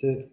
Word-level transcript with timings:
two. 0.00 0.24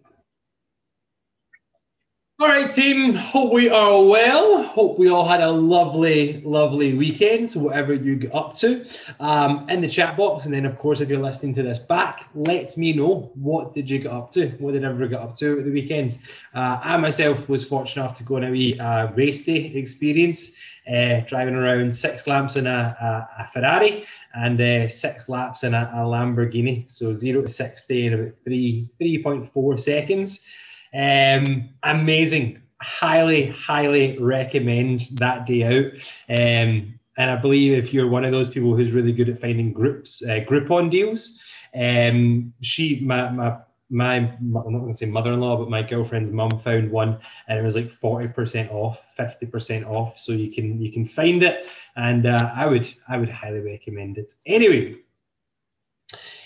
All 2.40 2.46
right, 2.46 2.72
team. 2.72 3.14
Hope 3.14 3.52
we 3.52 3.68
are 3.68 4.00
well. 4.00 4.62
Hope 4.62 4.96
we 4.96 5.08
all 5.08 5.26
had 5.26 5.40
a 5.40 5.50
lovely, 5.50 6.40
lovely 6.42 6.94
weekend, 6.94 7.50
whatever 7.54 7.94
you 7.94 8.14
get 8.14 8.32
up 8.32 8.54
to. 8.58 8.86
Um, 9.18 9.68
in 9.68 9.80
the 9.80 9.88
chat 9.88 10.16
box, 10.16 10.44
and 10.44 10.54
then 10.54 10.64
of 10.64 10.78
course, 10.78 11.00
if 11.00 11.08
you're 11.08 11.18
listening 11.20 11.52
to 11.54 11.64
this 11.64 11.80
back, 11.80 12.28
let 12.36 12.76
me 12.76 12.92
know 12.92 13.32
what 13.34 13.74
did 13.74 13.90
you 13.90 13.98
get 13.98 14.12
up 14.12 14.30
to. 14.34 14.50
What 14.60 14.74
did 14.74 14.84
everyone 14.84 15.10
get 15.10 15.20
up 15.20 15.34
to 15.38 15.58
at 15.58 15.64
the 15.64 15.72
weekend? 15.72 16.20
Uh, 16.54 16.78
I 16.80 16.96
myself 16.98 17.48
was 17.48 17.64
fortunate 17.64 18.04
enough 18.04 18.16
to 18.18 18.22
go 18.22 18.36
on 18.36 18.44
a 18.44 18.52
wee 18.52 18.78
uh, 18.78 19.08
race 19.14 19.44
day 19.44 19.72
experience, 19.74 20.52
uh, 20.88 21.22
driving 21.26 21.56
around 21.56 21.92
six 21.92 22.28
laps 22.28 22.54
in 22.54 22.68
a, 22.68 22.96
a, 23.40 23.42
a 23.42 23.46
Ferrari 23.48 24.06
and 24.34 24.60
uh, 24.60 24.86
six 24.86 25.28
laps 25.28 25.64
in 25.64 25.74
a, 25.74 25.90
a 25.92 25.98
Lamborghini. 25.98 26.88
So 26.88 27.12
zero 27.12 27.42
to 27.42 27.48
sixty 27.48 28.06
in 28.06 28.14
about 28.14 28.34
three 28.44 28.88
three 28.96 29.24
point 29.24 29.44
four 29.52 29.76
seconds. 29.76 30.46
Um, 30.94 31.70
amazing. 31.82 32.62
Highly, 32.80 33.46
highly 33.46 34.18
recommend 34.18 35.08
that 35.12 35.46
day 35.46 35.64
out. 35.64 35.92
Um, 36.28 36.98
and 37.16 37.30
I 37.32 37.36
believe 37.36 37.76
if 37.76 37.92
you're 37.92 38.08
one 38.08 38.24
of 38.24 38.30
those 38.30 38.48
people 38.48 38.76
who's 38.76 38.92
really 38.92 39.12
good 39.12 39.28
at 39.28 39.40
finding 39.40 39.72
groups, 39.72 40.22
uh, 40.24 40.44
Groupon 40.48 40.90
deals, 40.90 41.42
um, 41.74 42.54
she, 42.60 43.00
my, 43.00 43.28
my, 43.30 43.58
my, 43.90 44.16
I'm 44.16 44.52
not 44.52 44.64
going 44.64 44.88
to 44.88 44.94
say 44.94 45.06
mother-in-law, 45.06 45.56
but 45.56 45.70
my 45.70 45.82
girlfriend's 45.82 46.30
mum 46.30 46.58
found 46.58 46.90
one, 46.90 47.18
and 47.48 47.58
it 47.58 47.62
was 47.62 47.74
like 47.74 47.86
40% 47.86 48.70
off, 48.72 49.04
50% 49.18 49.86
off. 49.86 50.18
So 50.18 50.32
you 50.32 50.50
can 50.50 50.80
you 50.80 50.92
can 50.92 51.06
find 51.06 51.42
it, 51.42 51.68
and 51.96 52.26
uh, 52.26 52.52
I 52.54 52.66
would 52.66 52.92
I 53.08 53.16
would 53.16 53.30
highly 53.30 53.60
recommend 53.60 54.18
it. 54.18 54.34
Anyway, 54.46 54.96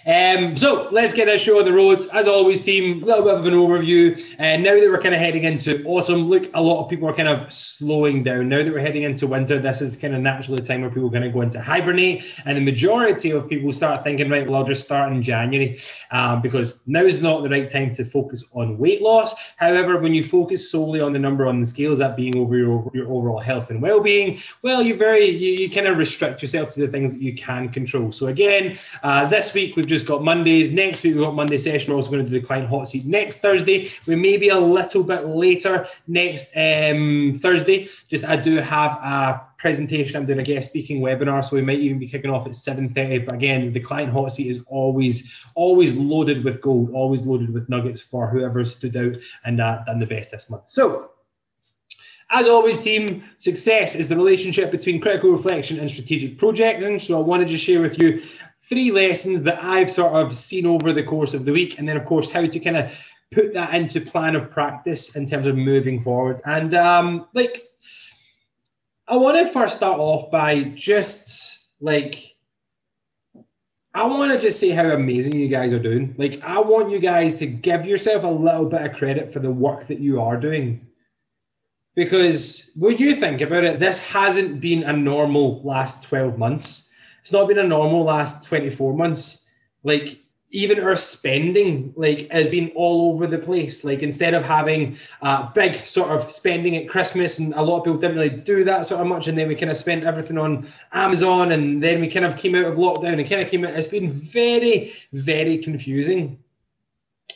um, 0.06 0.56
so 0.56 0.88
let's 0.91 1.12
get 1.12 1.27
this 1.27 1.41
show 1.41 1.59
on 1.59 1.65
the 1.65 1.73
roads. 1.73 2.06
As 2.06 2.27
always, 2.27 2.60
team, 2.60 3.02
a 3.02 3.06
little 3.06 3.24
bit 3.24 3.34
of 3.34 3.45
an 3.45 3.55
overview. 3.55 4.20
And 4.38 4.66
uh, 4.66 4.70
now 4.70 4.80
that 4.80 4.91
we're 4.91 5.01
kind 5.01 5.15
of 5.15 5.20
heading 5.20 5.45
into 5.45 5.83
autumn, 5.84 6.29
look, 6.29 6.51
a 6.55 6.60
lot 6.60 6.83
of 6.83 6.91
people 6.91 7.09
are 7.09 7.15
kind 7.15 7.29
of 7.29 7.52
slowing 7.52 8.23
down. 8.24 8.49
Now 8.49 8.62
that 8.62 8.73
we're 8.73 8.80
heading 8.80 9.02
into 9.04 9.27
winter, 9.27 9.59
this 9.59 9.80
is 9.80 9.96
kind 9.96 10.15
of 10.15 10.21
naturally 10.21 10.60
the 10.60 10.66
time 10.66 10.80
where 10.80 10.90
people 10.90 11.09
going 11.10 11.23
to 11.23 11.30
go 11.30 11.43
into 11.43 11.60
hibernate. 11.60 12.24
And 12.45 12.57
the 12.57 12.62
majority 12.62 13.30
of 13.30 13.49
people 13.49 13.73
start 13.73 14.04
thinking, 14.04 14.29
right, 14.29 14.46
well, 14.46 14.57
I'll 14.60 14.66
just 14.66 14.85
start 14.85 15.12
in 15.12 15.23
January 15.23 15.79
um, 16.10 16.43
because 16.43 16.80
now 16.87 17.02
is 17.02 17.23
not 17.23 17.43
the 17.43 17.49
right 17.49 17.71
time 17.71 17.95
to 17.95 18.05
focus 18.05 18.45
on 18.52 18.79
weight 18.79 19.02
loss. 19.02 19.34
However, 19.57 19.99
when 19.99 20.15
you 20.15 20.24
focus 20.24 20.71
solely 20.71 21.01
on 21.01 21.12
the 21.12 21.18
number 21.18 21.46
on 21.46 21.60
the 21.60 21.66
scales, 21.66 21.99
that 21.99 22.16
being 22.16 22.37
over 22.37 22.57
your, 22.57 22.90
your 22.93 23.10
overall 23.10 23.40
health 23.40 23.71
and 23.71 23.80
well-being, 23.80 24.40
well, 24.62 24.82
you're 24.82 24.96
very 24.96 25.30
you, 25.30 25.52
you 25.52 25.71
kind 25.71 25.87
of 25.87 25.96
restrict 25.96 26.43
yourself 26.43 26.74
to 26.74 26.80
the 26.80 26.88
things 26.88 27.15
that 27.15 27.23
you 27.23 27.34
can 27.34 27.68
control. 27.68 28.10
So 28.12 28.27
again, 28.27 28.79
uh, 29.02 29.27
this 29.27 29.55
week 29.55 29.77
we've 29.77 29.87
just 29.93 30.07
got 30.07 30.24
Mondays. 30.24 30.71
Next 30.71 31.02
week, 31.02 31.15
we've 31.15 31.23
got 31.23 31.35
Monday 31.35 31.59
session. 31.59 31.93
We're 31.93 31.96
also 31.96 32.10
going 32.10 32.24
to 32.24 32.30
do 32.30 32.40
the 32.40 32.46
client 32.46 32.68
hot 32.68 32.88
seat 32.88 33.04
next 33.04 33.38
Thursday. 33.38 33.90
We 34.07 34.16
may 34.16 34.37
be 34.37 34.49
a 34.49 34.59
little 34.59 35.04
bit 35.04 35.26
later 35.26 35.87
next 36.07 36.49
um, 36.57 37.38
Thursday. 37.38 37.88
Just 38.09 38.24
I 38.24 38.37
do 38.37 38.57
have 38.57 38.93
a 38.93 39.43
presentation. 39.59 40.16
I'm 40.16 40.26
doing 40.26 40.38
a 40.38 40.43
guest 40.43 40.71
speaking 40.71 41.01
webinar, 41.01 41.45
so 41.45 41.57
we 41.57 41.62
might 41.62 41.79
even 41.79 41.99
be 41.99 42.09
kicking 42.09 42.30
off 42.30 42.46
at 42.46 42.52
7:30. 42.52 43.26
But 43.26 43.34
again, 43.34 43.73
the 43.73 43.80
client 43.80 44.12
hot 44.12 44.32
seat 44.32 44.49
is 44.49 44.65
always 44.66 45.45
always 45.54 45.95
loaded 45.95 46.43
with 46.43 46.60
gold, 46.60 46.90
always 46.93 47.27
loaded 47.27 47.52
with 47.52 47.68
nuggets 47.68 48.01
for 48.01 48.29
whoever 48.29 48.65
stood 48.65 48.96
out 48.96 49.16
and 49.45 49.60
uh, 49.60 49.84
done 49.84 49.99
the 49.99 50.06
best 50.06 50.32
this 50.32 50.49
month. 50.49 50.65
So 50.66 51.10
as 52.34 52.49
always, 52.49 52.80
team, 52.80 53.24
success 53.37 53.95
is 53.95 54.09
the 54.09 54.16
relationship 54.16 54.71
between 54.71 55.02
critical 55.02 55.30
reflection 55.30 55.79
and 55.79 55.88
strategic 55.88 56.38
projecting. 56.38 56.99
So 56.99 57.18
I 57.18 57.23
wanted 57.23 57.49
to 57.49 57.59
share 57.59 57.82
with 57.82 57.99
you 57.99 58.23
three 58.63 58.91
lessons 58.91 59.43
that 59.43 59.63
I've 59.63 59.91
sort 59.91 60.13
of 60.13 60.35
seen 60.35 60.66
over 60.66 60.93
the 60.93 61.02
course 61.02 61.35
of 61.35 61.45
the 61.45 61.52
week, 61.52 61.79
and 61.79 61.88
then 61.88 61.96
of 61.96 62.05
course 62.05 62.30
how 62.30 62.46
to 62.46 62.60
kind 62.60 62.77
of 62.77 62.93
put 63.32 63.52
that 63.52 63.74
into 63.74 64.00
plan 64.00 64.37
of 64.37 64.50
practice 64.50 65.16
in 65.16 65.27
terms 65.27 65.47
of 65.47 65.56
moving 65.56 66.00
forwards. 66.03 66.43
And 66.44 66.75
um, 66.75 67.27
like, 67.34 67.62
I 69.09 69.16
want 69.16 69.38
to 69.38 69.53
first 69.53 69.77
start 69.77 69.99
off 69.99 70.31
by 70.31 70.62
just 70.75 71.69
like, 71.81 72.37
I 73.95 74.06
want 74.06 74.33
to 74.33 74.39
just 74.39 74.61
say 74.61 74.71
how 74.71 74.91
amazing 74.91 75.34
you 75.34 75.49
guys 75.49 75.73
are 75.73 75.79
doing. 75.79 76.15
Like, 76.17 76.43
I 76.43 76.61
want 76.61 76.91
you 76.91 76.99
guys 76.99 77.34
to 77.37 77.47
give 77.47 77.84
yourself 77.84 78.25
a 78.25 78.29
little 78.29 78.67
bit 78.67 78.83
of 78.83 78.97
credit 78.97 79.33
for 79.33 79.41
the 79.41 79.50
work 79.50 79.87
that 79.89 79.99
you 79.99 80.21
are 80.21 80.37
doing. 80.37 80.87
Because 81.94 82.71
when 82.77 82.97
you 82.97 83.15
think 83.15 83.43
about 83.43 83.65
it, 83.65 83.81
this 83.81 84.06
hasn't 84.06 84.62
been 84.62 84.84
a 84.84 84.93
normal 84.93 85.61
last 85.62 86.03
12 86.05 86.39
months 86.39 86.89
it's 87.22 87.33
not 87.33 87.49
been 87.49 87.59
a 87.59 87.65
normal 87.65 88.03
last 88.03 88.44
24 88.44 88.94
months. 88.94 89.47
Like 89.84 90.19
even 90.50 90.81
our 90.81 90.97
spending 90.97 91.94
like 91.97 92.31
has 92.31 92.49
been 92.49 92.71
all 92.75 93.12
over 93.12 93.27
the 93.27 93.38
place. 93.38 93.84
Like 93.84 94.03
instead 94.03 94.34
of 94.34 94.43
having 94.44 94.99
uh, 95.22 95.50
big 95.53 95.75
sort 95.87 96.11
of 96.11 96.31
spending 96.31 96.77
at 96.77 96.88
christmas 96.88 97.38
and 97.38 97.55
a 97.55 97.62
lot 97.62 97.78
of 97.78 97.84
people 97.84 97.99
didn't 97.99 98.16
really 98.16 98.28
do 98.28 98.65
that 98.65 98.84
sort 98.84 99.00
of 99.00 99.06
much 99.06 99.28
and 99.28 99.38
then 99.38 99.49
we 99.49 99.55
kind 99.55 99.71
of 99.71 99.77
spent 99.77 100.05
everything 100.05 100.37
on 100.37 100.69
amazon 100.93 101.53
and 101.53 101.82
then 101.82 102.00
we 102.00 102.09
kind 102.09 102.27
of 102.27 102.37
came 102.37 102.55
out 102.55 102.66
of 102.66 102.77
lockdown 102.77 103.19
and 103.19 103.28
kind 103.28 103.41
of 103.41 103.49
came 103.49 103.65
out. 103.65 103.72
It's 103.75 103.87
been 103.87 104.12
very 104.12 104.93
very 105.12 105.59
confusing 105.59 106.38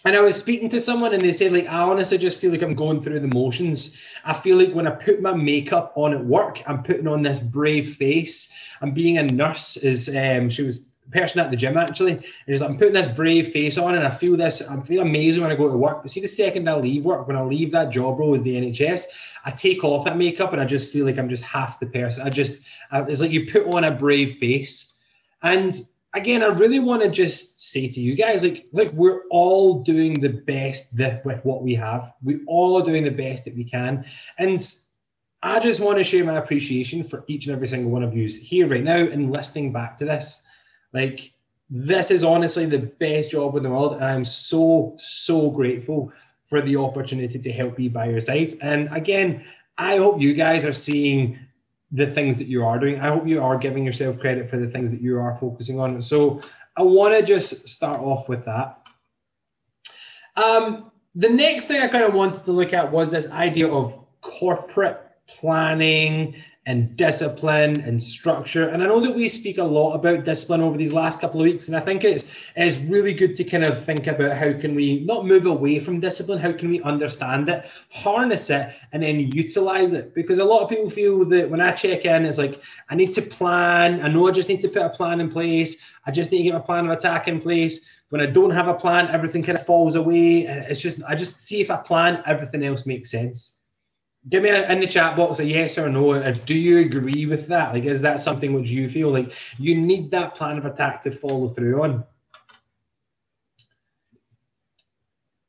and 0.07 0.15
I 0.15 0.21
was 0.21 0.37
speaking 0.37 0.69
to 0.69 0.79
someone 0.79 1.13
and 1.13 1.21
they 1.21 1.33
said, 1.33 1.51
like, 1.51 1.67
I 1.67 1.81
honestly 1.81 2.17
just 2.17 2.39
feel 2.39 2.53
like 2.53 2.63
I'm 2.63 2.75
going 2.75 3.01
through 3.03 3.19
the 3.19 3.35
motions. 3.35 4.01
I 4.25 4.35
feel 4.35 4.57
like 4.57 4.71
when 4.71 4.87
I 4.87 4.91
put 4.91 5.21
my 5.21 5.35
makeup 5.35 5.93
on 5.97 6.15
at 6.15 6.25
work, 6.25 6.63
I'm 6.69 6.85
putting 6.85 7.09
on 7.09 7.23
this 7.23 7.41
brave 7.41 7.97
face. 7.97 8.53
I'm 8.81 8.93
being 8.93 9.19
a 9.19 9.25
nurse, 9.25 9.77
is 9.77 10.09
um, 10.15 10.49
she 10.49 10.63
was 10.63 10.87
person 11.11 11.41
at 11.41 11.51
the 11.51 11.57
gym 11.57 11.77
actually. 11.77 12.13
And 12.13 12.25
she's 12.47 12.61
like, 12.61 12.71
I'm 12.71 12.79
putting 12.79 12.95
this 12.95 13.09
brave 13.09 13.49
face 13.49 13.79
on 13.79 13.97
and 13.97 14.07
I 14.07 14.11
feel 14.11 14.37
this, 14.37 14.63
I 14.63 14.81
feel 14.83 15.03
amazing 15.03 15.43
when 15.43 15.51
I 15.51 15.57
go 15.57 15.69
to 15.69 15.77
work. 15.77 16.03
But 16.03 16.13
see, 16.13 16.21
the 16.21 16.29
second 16.29 16.69
I 16.69 16.77
leave 16.77 17.05
work, 17.05 17.27
when 17.27 17.37
I 17.37 17.43
leave 17.43 17.73
that 17.73 17.91
job 17.91 18.21
role 18.21 18.33
as 18.33 18.45
the 18.45 18.55
NHS, 18.55 19.07
I 19.45 19.51
take 19.51 19.83
off 19.83 20.05
that 20.05 20.17
makeup 20.17 20.53
and 20.53 20.63
I 20.63 20.67
just 20.67 20.93
feel 20.93 21.05
like 21.05 21.19
I'm 21.19 21.29
just 21.29 21.43
half 21.43 21.81
the 21.81 21.87
person. 21.87 22.25
I 22.25 22.31
just, 22.31 22.61
it's 22.93 23.21
like 23.21 23.33
you 23.33 23.47
put 23.47 23.75
on 23.75 23.83
a 23.83 23.93
brave 23.93 24.37
face. 24.37 24.95
And 25.43 25.75
again, 26.17 26.43
I 26.43 26.47
really 26.47 26.81
want 26.81 27.03
to 27.03 27.09
just 27.09 27.61
say 27.61 27.89
to 27.89 28.01
you 28.01 28.17
guys, 28.17 28.43
like, 28.43 28.67
look, 28.73 28.93
we're 28.95 29.23
all 29.31 29.83
doing 29.83 30.15
the 30.15 30.31
best 30.31 30.97
that, 30.97 31.25
with 31.25 31.45
what 31.45 31.63
we 31.63 31.75
have. 31.75 32.13
We 32.25 32.41
all 32.47 32.81
are 32.81 32.85
doing 32.85 33.05
the 33.05 33.11
best 33.11 33.45
that 33.45 33.55
we 33.55 33.65
can. 33.65 34.05
And 34.39 34.59
I 35.43 35.61
just 35.61 35.81
want 35.81 35.99
to 35.99 36.05
share 36.05 36.25
my 36.25 36.39
appreciation 36.39 37.05
for 37.05 37.25
each 37.29 37.47
and 37.47 37.55
every 37.55 37.67
single 37.69 37.91
one 37.91 38.03
of 38.03 38.17
you 38.17 38.29
here 38.29 38.67
right 38.67 38.83
now 38.83 38.97
and 38.97 39.37
listening 39.37 39.73
back 39.73 39.95
to 39.99 40.07
this. 40.07 40.43
Like, 40.95 41.33
this 41.69 42.11
is 42.11 42.25
honestly 42.25 42.65
the 42.65 42.79
best 42.79 43.33
job 43.33 43.55
in 43.57 43.63
the 43.63 43.71
world. 43.71 43.97
And 43.97 44.05
I'm 44.05 44.25
so, 44.25 44.95
so 44.99 45.51
grateful 45.51 46.13
for 46.47 46.63
the 46.63 46.77
opportunity 46.77 47.39
to 47.39 47.53
help 47.53 47.77
be 47.77 47.89
by 47.89 48.09
your 48.09 48.21
side. 48.21 48.55
And 48.63 48.89
again, 48.91 49.45
I 49.77 49.99
hope 49.99 50.23
you 50.23 50.33
guys 50.33 50.65
are 50.65 50.73
seeing 50.73 51.39
the 51.93 52.07
things 52.07 52.37
that 52.39 52.47
you 52.47 52.65
are 52.65 52.79
doing. 52.79 53.01
I 53.01 53.09
hope 53.09 53.27
you 53.27 53.43
are 53.43 53.57
giving 53.57 53.85
yourself 53.85 54.19
credit 54.19 54.51
for 54.51 54.57
the 54.57 54.67
things 54.67 54.91
that 54.91 55.01
you 55.01 55.19
are 55.19 55.35
focusing 55.35 55.79
on. 55.79 56.01
So 56.03 56.41
I 56.77 56.83
want 56.83 57.15
to 57.15 57.23
just 57.23 57.69
start 57.69 58.01
off 58.01 58.29
with 58.29 58.45
that. 58.45 58.87
Um, 60.37 60.91
the 61.15 61.29
next 61.29 61.67
thing 61.67 61.81
I 61.81 61.89
kind 61.89 62.05
of 62.05 62.13
wanted 62.13 62.45
to 62.45 62.53
look 62.53 62.73
at 62.73 62.91
was 62.91 63.11
this 63.11 63.31
idea 63.31 63.69
of 63.69 63.99
corporate 64.21 65.01
planning 65.27 66.35
and 66.67 66.97
discipline 66.97 67.81
and 67.83 68.03
structure. 68.03 68.69
And 68.69 68.83
I 68.83 68.87
know 68.87 68.99
that 68.99 69.15
we 69.15 69.29
speak 69.29 69.59
a 69.59 69.65
lot 69.65 69.95
about 69.95 70.25
discipline 70.25 70.61
over 70.61 70.77
these 70.77 70.93
last 70.93 71.21
couple 71.21 71.41
of 71.41 71.45
weeks, 71.45 71.69
and 71.69 71.77
I 71.77 71.81
think 71.81 72.03
it's 72.03 72.35
it's 72.57 72.79
really 72.79 73.15
good 73.15 73.37
to 73.37 73.45
kind 73.45 73.65
of 73.65 73.83
think 73.85 74.09
about 74.09 74.37
how 74.37 74.53
can 74.53 74.75
we 74.75 75.05
not 75.05 75.27
move 75.27 75.47
away 75.47 75.79
from 75.79 76.01
discipline, 76.01 76.41
how 76.41 76.53
can 76.53 76.69
we 76.69 76.83
understand 76.83 77.49
it, 77.49 77.67
harness 77.93 78.51
it, 78.51 78.75
and 78.93 79.05
then 79.05 79.31
utilize 79.33 79.93
it. 79.93 80.13
Because 80.13 80.39
a 80.39 80.45
lot 80.45 80.63
of 80.63 80.69
people 80.69 80.91
feel 80.91 81.25
that 81.27 81.49
when 81.49 81.61
I 81.61 81.71
check 81.71 82.05
in, 82.05 82.27
it's 82.27 82.39
like 82.39 82.61
I 82.91 82.97
need 82.97 83.15
to 83.15 83.23
plan. 83.23 84.03
I 84.03 84.09
know 84.09 84.27
I 84.27 84.33
just 84.33 84.49
need 84.49 84.61
to 84.63 84.69
put 84.69 84.83
a 84.83 84.91
plan 84.91 85.21
in 85.21 85.31
place. 85.31 85.89
I 86.05 86.11
just 86.11 86.33
need 86.33 86.39
to 86.39 86.45
get 86.45 86.55
a 86.57 86.61
plan 86.61 86.85
of 86.85 86.91
attack 86.91 87.29
in 87.29 87.41
place. 87.41 87.87
When 88.09 88.21
I 88.21 88.27
don't 88.27 88.51
have 88.51 88.67
a 88.67 88.75
plan, 88.75 89.09
everything 89.09 89.43
kind 89.43 89.59
of 89.59 89.65
falls 89.65 89.95
away. 89.95 90.47
It's 90.47 90.81
just 90.81 91.01
I 91.09 91.15
just 91.15 91.41
see 91.41 91.61
if 91.61 91.71
I 91.71 91.77
plan, 91.77 92.25
everything 92.27 92.65
else 92.65 92.87
makes 92.87 93.11
sense 93.13 93.56
give 94.29 94.43
me 94.43 94.51
in 94.51 94.81
the 94.81 94.87
chat 94.87 95.17
box 95.17 95.39
a 95.39 95.45
yes 95.45 95.79
or 95.79 95.89
no. 95.89 96.21
Do 96.33 96.55
you 96.55 96.79
agree 96.79 97.27
with 97.27 97.47
that? 97.49 97.73
Like, 97.73 97.85
is 97.85 98.03
that 98.03 98.21
something 98.21 98.53
which 98.53 98.69
you 98.69 98.89
feel 98.89 99.11
like 99.11 99.33
you 99.59 99.75
need 99.75 100.11
that 100.11 100.35
plan 100.35 100.59
of 100.59 100.67
attack 100.67 101.03
to 101.03 101.11
follow 101.11 101.47
through 101.47 101.83
on? 101.83 102.05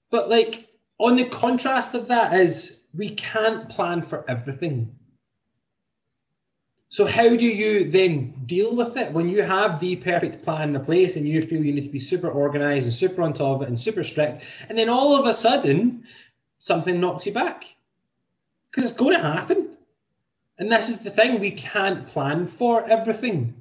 But 0.10 0.30
like 0.30 0.68
on 1.00 1.16
the 1.16 1.26
contrast 1.26 1.94
of 1.94 2.08
that 2.08 2.34
is 2.34 2.84
we 2.94 3.10
can't 3.10 3.70
plan 3.70 4.02
for 4.02 4.30
everything. 4.30 4.94
So 6.90 7.06
how 7.06 7.36
do 7.36 7.46
you 7.46 7.92
then 7.92 8.34
deal 8.46 8.74
with 8.74 8.96
it 8.96 9.12
when 9.12 9.28
you 9.28 9.44
have 9.44 9.80
the 9.82 9.98
perfect 9.98 10.42
plan 10.44 10.74
in 10.74 10.82
place 10.82 11.18
and 11.18 11.28
you 11.28 11.42
feel 11.42 11.64
you 11.64 11.74
need 11.74 11.84
to 11.84 11.90
be 11.90 12.00
super 12.00 12.30
organized 12.30 12.86
and 12.86 12.94
super 12.94 13.24
on 13.24 13.34
top 13.34 13.58
of 13.58 13.64
it 13.64 13.68
and 13.68 13.78
super 13.78 14.04
strict, 14.04 14.44
and 14.70 14.78
then 14.78 14.88
all 14.88 15.20
of 15.20 15.26
a 15.26 15.34
sudden 15.34 16.06
something 16.60 17.00
knocks 17.00 17.26
you 17.26 17.34
back? 17.34 17.66
Because 18.70 18.90
it's 18.90 19.00
going 19.00 19.16
to 19.16 19.24
happen. 19.24 19.70
And 20.60 20.72
this 20.72 20.90
is 20.90 21.00
the 21.00 21.12
thing 21.12 21.40
we 21.40 21.52
can't 21.52 22.08
plan 22.08 22.46
for 22.46 22.88
everything. 22.90 23.54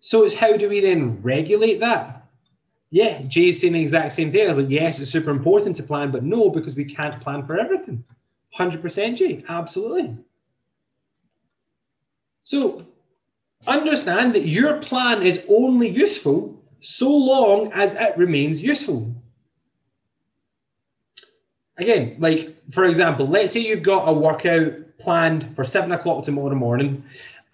So 0.00 0.24
it's 0.24 0.34
how 0.34 0.56
do 0.56 0.68
we 0.68 0.80
then 0.80 1.22
regulate 1.22 1.80
that? 1.80 2.18
yeah, 2.90 3.22
Jay's 3.22 3.60
saying 3.60 3.74
the 3.74 3.80
exact 3.80 4.12
same 4.12 4.32
thing. 4.32 4.46
I 4.46 4.48
was 4.48 4.58
like, 4.58 4.70
yes, 4.70 4.98
it's 4.98 5.10
super 5.10 5.30
important 5.30 5.76
to 5.76 5.82
plan, 5.82 6.10
but 6.10 6.24
no, 6.24 6.48
because 6.48 6.74
we 6.74 6.84
can't 6.84 7.20
plan 7.20 7.46
for 7.46 7.58
everything. 7.58 8.02
100% 8.58 9.16
Jay, 9.16 9.44
absolutely. 9.48 10.16
So 12.44 12.80
understand 13.66 14.34
that 14.34 14.46
your 14.46 14.78
plan 14.78 15.22
is 15.22 15.44
only 15.50 15.88
useful 15.88 16.58
so 16.80 17.14
long 17.14 17.70
as 17.72 17.94
it 17.94 18.16
remains 18.16 18.62
useful. 18.62 19.14
Again, 21.78 22.16
like 22.18 22.54
for 22.70 22.84
example, 22.84 23.26
let's 23.26 23.52
say 23.52 23.60
you've 23.60 23.82
got 23.82 24.08
a 24.08 24.12
workout 24.12 24.72
planned 24.98 25.54
for 25.54 25.64
seven 25.64 25.92
o'clock 25.92 26.24
tomorrow 26.24 26.54
morning, 26.54 27.04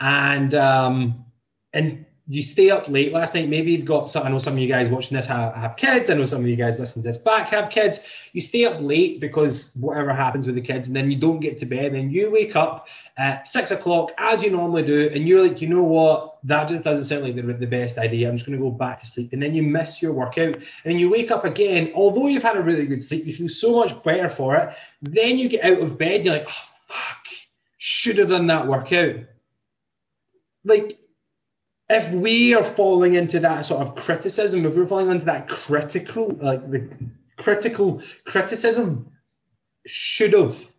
and 0.00 0.54
um, 0.54 1.24
and 1.72 2.04
you 2.26 2.40
stay 2.40 2.70
up 2.70 2.88
late 2.88 3.12
last 3.12 3.34
night. 3.34 3.50
Maybe 3.50 3.72
you've 3.72 3.84
got 3.84 4.08
some, 4.08 4.26
I 4.26 4.30
know 4.30 4.38
some 4.38 4.54
of 4.54 4.58
you 4.58 4.66
guys 4.66 4.88
watching 4.88 5.14
this 5.14 5.26
have, 5.26 5.54
have 5.54 5.76
kids. 5.76 6.08
I 6.08 6.14
know 6.14 6.24
some 6.24 6.40
of 6.40 6.48
you 6.48 6.56
guys 6.56 6.80
listening 6.80 7.02
to 7.02 7.08
this 7.10 7.18
back 7.18 7.50
have 7.50 7.68
kids. 7.68 8.08
You 8.32 8.40
stay 8.40 8.64
up 8.64 8.80
late 8.80 9.20
because 9.20 9.72
whatever 9.78 10.14
happens 10.14 10.46
with 10.46 10.54
the 10.54 10.62
kids, 10.62 10.88
and 10.88 10.96
then 10.96 11.10
you 11.10 11.18
don't 11.18 11.40
get 11.40 11.58
to 11.58 11.66
bed. 11.66 11.92
And 11.92 12.10
you 12.10 12.30
wake 12.30 12.56
up 12.56 12.88
at 13.18 13.46
six 13.46 13.72
o'clock 13.72 14.12
as 14.16 14.42
you 14.42 14.50
normally 14.50 14.84
do, 14.84 15.10
and 15.14 15.28
you're 15.28 15.46
like, 15.46 15.60
you 15.60 15.68
know 15.68 15.82
what? 15.82 16.38
That 16.44 16.66
just 16.66 16.82
doesn't 16.82 17.04
sound 17.04 17.24
like 17.24 17.36
the, 17.36 17.42
the 17.42 17.66
best 17.66 17.98
idea. 17.98 18.28
I'm 18.28 18.36
just 18.36 18.46
going 18.46 18.58
to 18.58 18.64
go 18.64 18.70
back 18.70 19.00
to 19.00 19.06
sleep. 19.06 19.34
And 19.34 19.42
then 19.42 19.54
you 19.54 19.62
miss 19.62 20.00
your 20.00 20.14
workout, 20.14 20.56
and 20.86 20.98
you 20.98 21.10
wake 21.10 21.30
up 21.30 21.44
again. 21.44 21.92
Although 21.94 22.28
you've 22.28 22.42
had 22.42 22.56
a 22.56 22.62
really 22.62 22.86
good 22.86 23.02
sleep, 23.02 23.26
you 23.26 23.34
feel 23.34 23.50
so 23.50 23.76
much 23.76 24.02
better 24.02 24.30
for 24.30 24.56
it. 24.56 24.74
Then 25.02 25.36
you 25.36 25.50
get 25.50 25.62
out 25.62 25.82
of 25.82 25.98
bed, 25.98 26.16
and 26.16 26.24
you're 26.24 26.34
like, 26.38 26.46
oh, 26.48 26.68
fuck, 26.86 27.26
should 27.76 28.16
have 28.16 28.30
done 28.30 28.46
that 28.46 28.66
workout. 28.66 29.16
Like, 30.64 30.98
if 31.90 32.10
we 32.12 32.54
are 32.54 32.64
falling 32.64 33.14
into 33.14 33.40
that 33.40 33.62
sort 33.62 33.82
of 33.82 33.94
criticism, 33.94 34.64
if 34.64 34.74
we're 34.74 34.86
falling 34.86 35.10
into 35.10 35.26
that 35.26 35.48
critical, 35.48 36.28
like 36.40 36.70
the 36.70 36.88
critical 37.36 38.02
criticism, 38.24 39.10
should 39.86 40.32
have. 40.32 40.70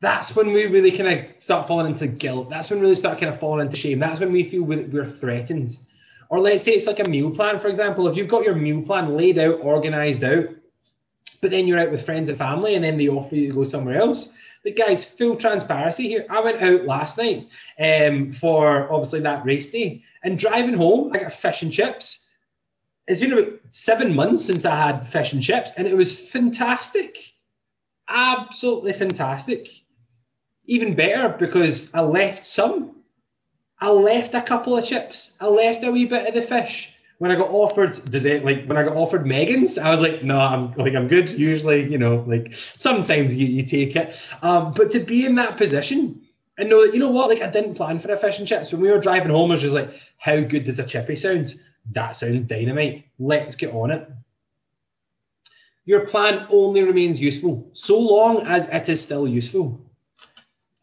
That's 0.00 0.34
when 0.34 0.52
we 0.52 0.66
really 0.66 0.90
kind 0.90 1.18
of 1.18 1.42
start 1.42 1.68
falling 1.68 1.86
into 1.86 2.08
guilt. 2.08 2.50
That's 2.50 2.68
when 2.68 2.80
we 2.80 2.82
really 2.82 2.96
start 2.96 3.18
kind 3.18 3.32
of 3.32 3.38
falling 3.38 3.64
into 3.64 3.76
shame. 3.76 4.00
That's 4.00 4.20
when 4.20 4.32
we 4.32 4.42
feel 4.42 4.64
we're 4.64 5.06
threatened. 5.06 5.78
Or 6.28 6.40
let's 6.40 6.64
say 6.64 6.72
it's 6.72 6.86
like 6.86 6.98
a 6.98 7.08
meal 7.08 7.30
plan, 7.30 7.58
for 7.60 7.68
example. 7.68 8.08
If 8.08 8.16
you've 8.16 8.28
got 8.28 8.44
your 8.44 8.54
meal 8.54 8.82
plan 8.82 9.16
laid 9.16 9.38
out, 9.38 9.60
organized 9.62 10.24
out, 10.24 10.46
but 11.40 11.50
then 11.50 11.66
you're 11.66 11.78
out 11.78 11.90
with 11.90 12.04
friends 12.04 12.28
and 12.28 12.38
family 12.38 12.74
and 12.74 12.84
then 12.84 12.98
they 12.98 13.08
offer 13.08 13.36
you 13.36 13.48
to 13.48 13.54
go 13.54 13.64
somewhere 13.64 13.98
else, 13.98 14.32
the 14.64 14.72
guys, 14.72 15.04
full 15.04 15.36
transparency 15.36 16.08
here. 16.08 16.26
I 16.30 16.40
went 16.40 16.62
out 16.62 16.84
last 16.84 17.18
night 17.18 17.48
um, 17.80 18.32
for 18.32 18.90
obviously 18.92 19.20
that 19.20 19.44
race 19.44 19.70
day 19.70 20.02
and 20.22 20.38
driving 20.38 20.74
home, 20.74 21.12
I 21.12 21.18
got 21.18 21.32
fish 21.32 21.62
and 21.62 21.72
chips. 21.72 22.28
It's 23.08 23.20
been 23.20 23.32
about 23.32 23.52
seven 23.68 24.14
months 24.14 24.44
since 24.44 24.64
I 24.64 24.76
had 24.76 25.06
fish 25.06 25.32
and 25.32 25.42
chips, 25.42 25.72
and 25.76 25.88
it 25.88 25.96
was 25.96 26.30
fantastic. 26.30 27.18
Absolutely 28.08 28.92
fantastic. 28.92 29.68
Even 30.66 30.94
better 30.94 31.30
because 31.38 31.92
I 31.94 32.00
left 32.00 32.44
some. 32.44 33.02
I 33.80 33.90
left 33.90 34.34
a 34.34 34.42
couple 34.42 34.76
of 34.76 34.84
chips. 34.84 35.36
I 35.40 35.46
left 35.46 35.82
a 35.82 35.90
wee 35.90 36.04
bit 36.04 36.28
of 36.28 36.34
the 36.34 36.42
fish. 36.42 36.92
When 37.22 37.30
I 37.30 37.36
got 37.36 37.50
offered, 37.50 37.92
does 38.10 38.24
it 38.24 38.44
like 38.44 38.66
when 38.66 38.76
I 38.76 38.82
got 38.82 38.96
offered 38.96 39.24
Megan's, 39.28 39.78
I 39.78 39.90
was 39.92 40.02
like, 40.02 40.24
no, 40.24 40.40
I'm 40.40 40.72
like 40.72 40.96
I'm 40.96 41.06
good. 41.06 41.30
Usually, 41.30 41.88
you 41.88 41.96
know, 41.96 42.24
like 42.26 42.52
sometimes 42.52 43.36
you, 43.36 43.46
you 43.46 43.62
take 43.62 43.94
it. 43.94 44.16
Um, 44.42 44.74
but 44.74 44.90
to 44.90 44.98
be 44.98 45.24
in 45.24 45.36
that 45.36 45.56
position 45.56 46.20
and 46.58 46.68
know 46.68 46.84
that 46.84 46.92
you 46.92 46.98
know 46.98 47.10
what, 47.10 47.28
like 47.30 47.40
I 47.40 47.48
didn't 47.48 47.74
plan 47.74 48.00
for 48.00 48.10
a 48.12 48.16
fish 48.16 48.40
and 48.40 48.48
chips. 48.48 48.72
When 48.72 48.80
we 48.80 48.90
were 48.90 48.98
driving 48.98 49.30
home, 49.30 49.52
I 49.52 49.54
was 49.54 49.60
just 49.60 49.72
like, 49.72 49.94
how 50.16 50.40
good 50.40 50.64
does 50.64 50.80
a 50.80 50.84
chippy 50.84 51.14
sound? 51.14 51.54
That 51.92 52.16
sounds 52.16 52.42
dynamite. 52.42 53.04
Let's 53.20 53.54
get 53.54 53.72
on 53.72 53.92
it. 53.92 54.10
Your 55.84 56.04
plan 56.08 56.48
only 56.50 56.82
remains 56.82 57.22
useful 57.22 57.70
so 57.72 58.00
long 58.00 58.44
as 58.48 58.68
it 58.70 58.88
is 58.88 59.00
still 59.00 59.28
useful. 59.28 59.80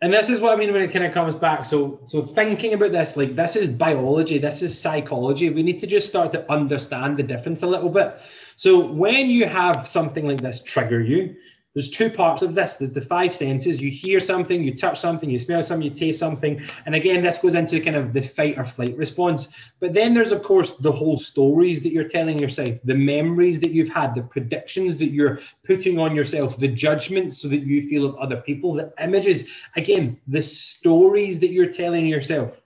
And 0.02 0.14
this 0.14 0.30
is 0.30 0.40
what 0.40 0.54
I 0.54 0.56
mean 0.56 0.72
when 0.72 0.82
it 0.82 0.92
kind 0.92 1.04
of 1.04 1.14
comes 1.14 1.36
back. 1.36 1.66
So, 1.66 2.00
so 2.06 2.22
thinking 2.22 2.74
about 2.74 2.94
this, 2.94 3.18
like 3.18 3.36
this 3.36 3.58
is 3.58 3.68
biology, 3.68 4.38
this 4.38 4.62
is 4.62 4.80
psychology. 4.80 5.50
We 5.50 5.62
need 5.62 5.80
to 5.80 5.88
just 5.88 6.08
start 6.08 6.32
to 6.32 6.50
understand 6.50 7.18
the 7.18 7.24
difference 7.24 7.64
a 7.64 7.68
little 7.68 7.90
bit. 7.90 8.18
So, 8.56 8.80
when 8.80 9.30
you 9.30 9.46
have 9.46 9.86
something 9.86 10.26
like 10.26 10.40
this 10.42 10.64
trigger 10.64 11.02
you, 11.02 11.36
there's 11.80 11.90
two 11.90 12.10
parts 12.10 12.42
of 12.42 12.56
this. 12.56 12.76
There's 12.76 12.92
the 12.92 13.00
five 13.00 13.32
senses. 13.32 13.82
You 13.82 13.90
hear 13.90 14.20
something, 14.20 14.62
you 14.62 14.76
touch 14.76 15.00
something, 15.00 15.30
you 15.30 15.40
smell 15.40 15.64
something, 15.64 15.88
you 15.88 15.96
taste 15.96 16.20
something. 16.20 16.62
And 16.86 16.94
again, 16.94 17.24
this 17.24 17.38
goes 17.38 17.56
into 17.56 17.80
kind 17.80 17.96
of 17.96 18.12
the 18.12 18.22
fight 18.22 18.58
or 18.58 18.66
flight 18.66 18.98
response. 18.98 19.48
But 19.80 19.94
then 19.94 20.14
there's, 20.14 20.34
of 20.34 20.44
course, 20.44 20.76
the 20.76 20.92
whole 20.92 21.16
stories 21.16 21.82
that 21.84 21.94
you're 21.94 22.04
telling 22.04 22.38
yourself, 22.38 22.82
the 22.84 22.96
memories 22.96 23.62
that 23.62 23.72
you've 23.72 23.88
had, 23.88 24.14
the 24.14 24.24
predictions 24.24 24.98
that 24.98 25.12
you're 25.12 25.40
putting 25.64 25.98
on 26.00 26.14
yourself, 26.14 26.58
the 26.58 26.68
judgments 26.68 27.42
so 27.42 27.48
that 27.48 27.60
you 27.60 27.88
feel 27.88 28.06
of 28.06 28.18
other 28.18 28.42
people, 28.42 28.74
the 28.74 28.92
images. 29.02 29.50
Again, 29.78 30.20
the 30.28 30.42
stories 30.42 31.40
that 31.40 31.52
you're 31.52 31.72
telling 31.72 32.08
yourself. 32.08 32.60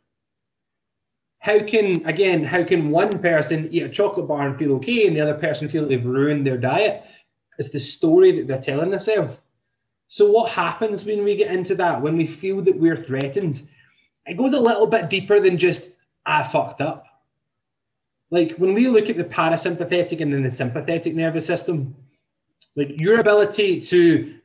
How 1.37 1.59
can, 1.59 2.03
again, 2.07 2.43
how 2.43 2.63
can 2.63 2.89
one 2.89 3.11
person 3.19 3.69
eat 3.71 3.83
a 3.83 3.89
chocolate 3.89 4.27
bar 4.27 4.47
and 4.47 4.57
feel 4.57 4.73
okay 4.77 5.05
and 5.05 5.15
the 5.15 5.21
other 5.21 5.35
person 5.35 5.69
feel 5.69 5.85
they've 5.85 6.03
ruined 6.03 6.47
their 6.47 6.57
diet? 6.57 7.03
It's 7.57 7.69
the 7.69 7.79
story 7.79 8.31
that 8.31 8.47
they're 8.47 8.61
telling 8.61 8.89
themselves. 8.89 9.37
So 10.07 10.31
what 10.31 10.51
happens 10.51 11.05
when 11.05 11.23
we 11.23 11.35
get 11.35 11.51
into 11.51 11.75
that? 11.75 12.01
When 12.01 12.17
we 12.17 12.27
feel 12.27 12.61
that 12.61 12.77
we're 12.77 12.97
threatened, 12.97 13.67
it 14.25 14.37
goes 14.37 14.53
a 14.53 14.59
little 14.59 14.87
bit 14.87 15.09
deeper 15.09 15.39
than 15.39 15.57
just 15.57 15.93
I 16.25 16.43
fucked 16.43 16.81
up. 16.81 17.05
Like 18.29 18.51
when 18.57 18.73
we 18.73 18.87
look 18.87 19.09
at 19.09 19.17
the 19.17 19.23
parasympathetic 19.23 20.21
and 20.21 20.33
then 20.33 20.43
the 20.43 20.49
sympathetic 20.49 21.15
nervous 21.15 21.45
system, 21.45 21.95
like 22.75 22.99
your 22.99 23.19
ability 23.19 23.81
to 23.81 24.35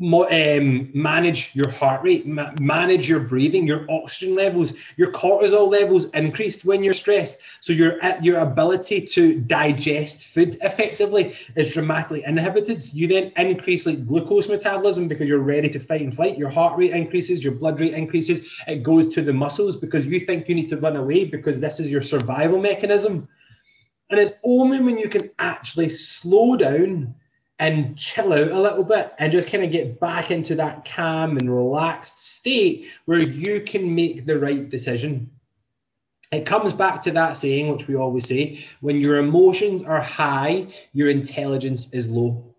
um, 0.00 0.90
manage 0.92 1.54
your 1.54 1.70
heart 1.70 2.02
rate, 2.02 2.26
ma- 2.26 2.52
manage 2.58 3.08
your 3.08 3.20
breathing, 3.20 3.66
your 3.66 3.86
oxygen 3.88 4.34
levels, 4.34 4.72
your 4.96 5.12
cortisol 5.12 5.70
levels 5.70 6.10
increased 6.10 6.64
when 6.64 6.82
you're 6.82 6.92
stressed. 6.92 7.40
So 7.60 7.72
your 7.72 7.98
your 8.20 8.38
ability 8.38 9.02
to 9.02 9.40
digest 9.40 10.26
food 10.26 10.58
effectively 10.62 11.36
is 11.54 11.72
dramatically 11.72 12.24
inhibited. 12.26 12.82
You 12.92 13.06
then 13.06 13.32
increase 13.36 13.86
like 13.86 14.06
glucose 14.06 14.48
metabolism 14.48 15.06
because 15.06 15.28
you're 15.28 15.38
ready 15.38 15.70
to 15.70 15.78
fight 15.78 16.00
and 16.00 16.14
flight. 16.14 16.38
Your 16.38 16.50
heart 16.50 16.76
rate 16.76 16.90
increases, 16.90 17.44
your 17.44 17.54
blood 17.54 17.78
rate 17.78 17.94
increases. 17.94 18.60
It 18.66 18.82
goes 18.82 19.08
to 19.14 19.22
the 19.22 19.32
muscles 19.32 19.76
because 19.76 20.06
you 20.06 20.18
think 20.20 20.48
you 20.48 20.56
need 20.56 20.68
to 20.70 20.76
run 20.76 20.96
away 20.96 21.24
because 21.24 21.60
this 21.60 21.78
is 21.78 21.90
your 21.90 22.02
survival 22.02 22.60
mechanism. 22.60 23.28
And 24.10 24.20
it's 24.20 24.32
only 24.44 24.80
when 24.80 24.98
you 24.98 25.08
can 25.08 25.30
actually 25.38 25.88
slow 25.88 26.56
down 26.56 27.14
and 27.58 27.96
chill 27.96 28.32
out 28.32 28.50
a 28.50 28.60
little 28.60 28.82
bit 28.82 29.14
and 29.18 29.30
just 29.30 29.50
kind 29.50 29.64
of 29.64 29.70
get 29.70 30.00
back 30.00 30.30
into 30.30 30.54
that 30.56 30.84
calm 30.84 31.36
and 31.36 31.54
relaxed 31.54 32.34
state 32.34 32.90
where 33.04 33.20
you 33.20 33.60
can 33.60 33.94
make 33.94 34.26
the 34.26 34.38
right 34.38 34.68
decision. 34.68 35.30
It 36.32 36.46
comes 36.46 36.72
back 36.72 37.00
to 37.02 37.12
that 37.12 37.36
saying, 37.36 37.68
which 37.68 37.86
we 37.86 37.94
always 37.94 38.26
say 38.26 38.64
when 38.80 39.00
your 39.00 39.18
emotions 39.18 39.82
are 39.84 40.00
high, 40.00 40.66
your 40.92 41.10
intelligence 41.10 41.92
is 41.92 42.10
low. 42.10 42.54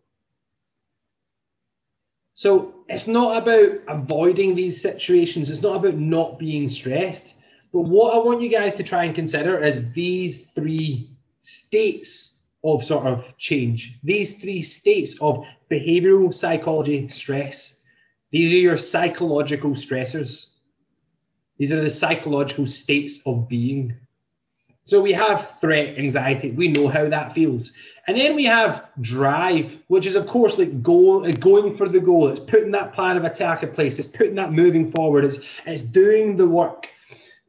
So 2.35 2.75
it's 2.87 3.07
not 3.07 3.37
about 3.37 3.79
avoiding 3.87 4.55
these 4.55 4.81
situations, 4.81 5.49
it's 5.49 5.61
not 5.61 5.77
about 5.77 5.95
not 5.95 6.39
being 6.39 6.69
stressed. 6.69 7.35
But 7.73 7.81
what 7.81 8.13
I 8.13 8.19
want 8.19 8.41
you 8.41 8.49
guys 8.49 8.75
to 8.75 8.83
try 8.83 9.03
and 9.03 9.13
consider 9.13 9.61
is 9.61 9.91
these 9.91 10.47
three 10.51 11.09
states 11.39 12.34
of 12.65 12.83
sort 12.83 13.05
of 13.05 13.37
change. 13.37 13.99
These 14.03 14.37
three 14.37 14.61
states 14.61 15.21
of 15.21 15.45
behavioral 15.69 16.33
psychology 16.33 17.07
stress, 17.07 17.79
these 18.31 18.51
are 18.51 18.57
your 18.57 18.77
psychological 18.77 19.71
stressors. 19.71 20.51
These 21.57 21.71
are 21.71 21.79
the 21.79 21.89
psychological 21.89 22.65
states 22.65 23.21
of 23.25 23.47
being. 23.47 23.95
So 24.83 25.01
we 25.01 25.13
have 25.13 25.59
threat, 25.61 25.97
anxiety. 25.97 26.51
We 26.51 26.67
know 26.67 26.87
how 26.87 27.07
that 27.07 27.33
feels. 27.33 27.71
And 28.07 28.17
then 28.17 28.35
we 28.35 28.45
have 28.45 28.87
drive, 29.01 29.79
which 29.87 30.05
is, 30.05 30.15
of 30.15 30.27
course, 30.27 30.59
like 30.59 30.83
goal, 30.83 31.31
going 31.33 31.73
for 31.73 31.87
the 31.87 31.99
goal. 31.99 32.27
It's 32.27 32.39
putting 32.39 32.71
that 32.71 32.93
plan 32.93 33.17
of 33.17 33.23
attack 33.23 33.63
in 33.63 33.71
place. 33.71 33.97
It's 33.97 34.07
putting 34.07 34.35
that 34.35 34.51
moving 34.51 34.91
forward. 34.91 35.23
It's, 35.23 35.59
it's 35.65 35.81
doing 35.81 36.35
the 36.35 36.47
work. 36.47 36.91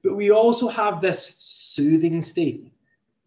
But 0.02 0.14
we 0.14 0.30
also 0.30 0.68
have 0.68 1.00
this 1.00 1.34
soothing 1.38 2.22
state 2.22 2.70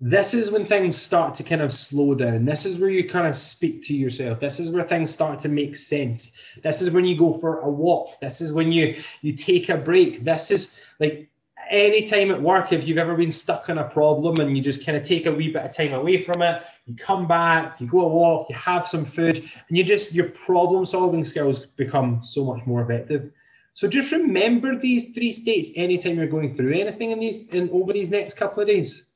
this 0.02 0.34
is 0.34 0.50
when 0.50 0.66
things 0.66 0.96
start 0.96 1.34
to 1.36 1.44
kind 1.44 1.62
of 1.62 1.74
slow 1.74 2.16
down. 2.16 2.46
This 2.46 2.66
is 2.66 2.80
where 2.80 2.90
you 2.90 3.08
kind 3.08 3.28
of 3.28 3.36
speak 3.36 3.84
to 3.84 3.94
yourself. 3.94 4.40
This 4.40 4.60
is 4.60 4.72
where 4.72 4.86
things 4.86 5.12
start 5.12 5.40
to 5.40 5.50
make 5.50 5.76
sense. 5.76 6.32
This 6.64 6.82
is 6.82 6.92
when 6.92 7.04
you 7.04 7.18
go 7.18 7.34
for 7.34 7.60
a 7.60 7.70
walk. 7.70 8.20
This 8.22 8.40
is 8.40 8.54
when 8.54 8.72
you 8.72 8.96
you 9.22 9.34
take 9.34 9.68
a 9.68 9.78
break. 9.78 10.24
This 10.24 10.52
is 10.52 10.80
like 11.02 11.30
any 11.70 12.04
time 12.04 12.32
at 12.32 12.42
work 12.42 12.72
if 12.72 12.88
you've 12.88 12.98
ever 12.98 13.16
been 13.16 13.32
stuck 13.32 13.70
on 13.70 13.78
a 13.78 13.84
problem 13.84 14.40
and 14.40 14.56
you 14.56 14.64
just 14.64 14.86
kind 14.86 14.98
of 14.98 15.04
take 15.04 15.26
a 15.26 15.32
wee 15.32 15.52
bit 15.52 15.66
of 15.66 15.76
time 15.76 15.94
away 15.94 16.24
from 16.24 16.42
it, 16.42 16.64
you 16.86 16.96
come 16.96 17.28
back, 17.28 17.80
you 17.82 17.88
go 17.88 18.02
a 18.02 18.08
walk, 18.08 18.48
you 18.50 18.56
have 18.56 18.88
some 18.88 19.04
food, 19.04 19.38
and 19.38 19.78
you 19.78 19.84
just 19.84 20.14
your 20.14 20.30
problem 20.30 20.86
solving 20.86 21.26
skills 21.26 21.66
become 21.66 22.24
so 22.24 22.46
much 22.46 22.66
more 22.66 22.82
effective. 22.82 23.32
So 23.74 23.88
just 23.88 24.14
remember 24.14 24.78
these 24.78 25.12
three 25.12 25.34
states 25.34 25.72
anytime 25.76 26.16
you're 26.16 26.28
going 26.28 26.54
through 26.54 26.74
anything 26.80 27.12
in 27.12 27.20
these 27.20 27.48
in 27.50 27.70
over 27.72 27.92
these 27.92 28.10
next 28.10 28.36
couple 28.36 28.62
of 28.62 28.68
days. 28.68 29.09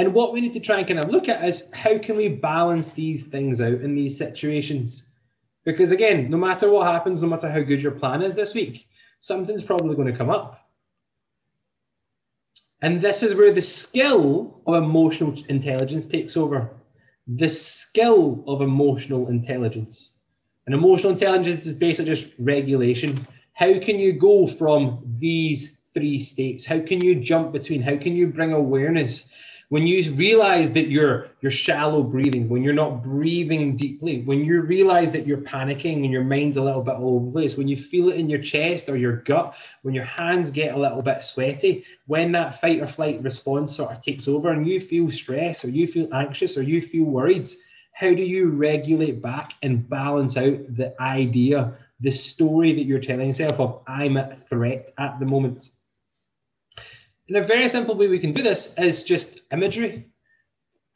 And 0.00 0.14
what 0.14 0.32
we 0.32 0.40
need 0.40 0.52
to 0.52 0.60
try 0.60 0.78
and 0.78 0.88
kind 0.88 0.98
of 0.98 1.10
look 1.10 1.28
at 1.28 1.46
is 1.46 1.70
how 1.74 1.98
can 1.98 2.16
we 2.16 2.28
balance 2.28 2.94
these 2.94 3.26
things 3.26 3.60
out 3.60 3.82
in 3.82 3.94
these 3.94 4.16
situations? 4.16 5.02
Because 5.66 5.90
again, 5.90 6.30
no 6.30 6.38
matter 6.38 6.70
what 6.70 6.86
happens, 6.86 7.20
no 7.20 7.28
matter 7.28 7.50
how 7.50 7.60
good 7.60 7.82
your 7.82 7.92
plan 7.92 8.22
is 8.22 8.34
this 8.34 8.54
week, 8.54 8.88
something's 9.18 9.62
probably 9.62 9.94
going 9.94 10.10
to 10.10 10.16
come 10.16 10.30
up. 10.30 10.70
And 12.80 12.98
this 12.98 13.22
is 13.22 13.34
where 13.34 13.52
the 13.52 13.60
skill 13.60 14.62
of 14.66 14.82
emotional 14.82 15.34
intelligence 15.50 16.06
takes 16.06 16.34
over. 16.34 16.70
The 17.26 17.50
skill 17.50 18.42
of 18.46 18.62
emotional 18.62 19.28
intelligence. 19.28 20.12
And 20.64 20.74
emotional 20.74 21.12
intelligence 21.12 21.66
is 21.66 21.74
basically 21.74 22.14
just 22.14 22.32
regulation. 22.38 23.26
How 23.52 23.78
can 23.78 23.98
you 23.98 24.14
go 24.14 24.46
from 24.46 25.02
these 25.18 25.76
three 25.92 26.18
states? 26.18 26.64
How 26.64 26.80
can 26.80 27.04
you 27.04 27.16
jump 27.16 27.52
between? 27.52 27.82
How 27.82 27.98
can 27.98 28.16
you 28.16 28.28
bring 28.28 28.54
awareness 28.54 29.28
when 29.70 29.86
you 29.86 30.12
realize 30.14 30.72
that 30.72 30.88
you're 30.88 31.28
you're 31.40 31.50
shallow 31.50 32.02
breathing 32.02 32.48
when 32.48 32.62
you're 32.62 32.74
not 32.74 33.02
breathing 33.02 33.76
deeply 33.76 34.22
when 34.22 34.44
you 34.44 34.60
realize 34.62 35.12
that 35.12 35.26
you're 35.26 35.38
panicking 35.38 36.04
and 36.04 36.12
your 36.12 36.24
mind's 36.24 36.56
a 36.56 36.62
little 36.62 36.82
bit 36.82 36.96
all 36.96 37.16
over 37.16 37.26
the 37.26 37.32
place 37.32 37.56
when 37.56 37.68
you 37.68 37.76
feel 37.76 38.08
it 38.08 38.16
in 38.16 38.28
your 38.28 38.40
chest 38.40 38.88
or 38.88 38.96
your 38.96 39.16
gut 39.22 39.56
when 39.82 39.94
your 39.94 40.04
hands 40.04 40.50
get 40.50 40.74
a 40.74 40.78
little 40.78 41.00
bit 41.00 41.24
sweaty 41.24 41.84
when 42.06 42.32
that 42.32 42.60
fight 42.60 42.80
or 42.80 42.86
flight 42.86 43.22
response 43.22 43.74
sort 43.74 43.92
of 43.92 44.02
takes 44.02 44.28
over 44.28 44.50
and 44.50 44.66
you 44.66 44.80
feel 44.80 45.08
stress 45.08 45.64
or 45.64 45.70
you 45.70 45.86
feel 45.86 46.12
anxious 46.12 46.58
or 46.58 46.62
you 46.62 46.82
feel 46.82 47.04
worried 47.04 47.48
how 47.92 48.12
do 48.12 48.22
you 48.24 48.50
regulate 48.50 49.22
back 49.22 49.52
and 49.62 49.88
balance 49.88 50.36
out 50.36 50.58
the 50.76 50.92
idea 51.00 51.72
the 52.00 52.10
story 52.10 52.72
that 52.72 52.84
you're 52.84 52.98
telling 52.98 53.28
yourself 53.28 53.60
of 53.60 53.82
i'm 53.86 54.16
at 54.16 54.48
threat 54.48 54.90
at 54.98 55.18
the 55.20 55.26
moment 55.26 55.68
and 57.30 57.44
a 57.44 57.46
very 57.46 57.68
simple 57.68 57.94
way 57.94 58.08
we 58.08 58.18
can 58.18 58.32
do 58.32 58.42
this 58.42 58.74
is 58.76 59.04
just 59.04 59.42
imagery. 59.52 60.08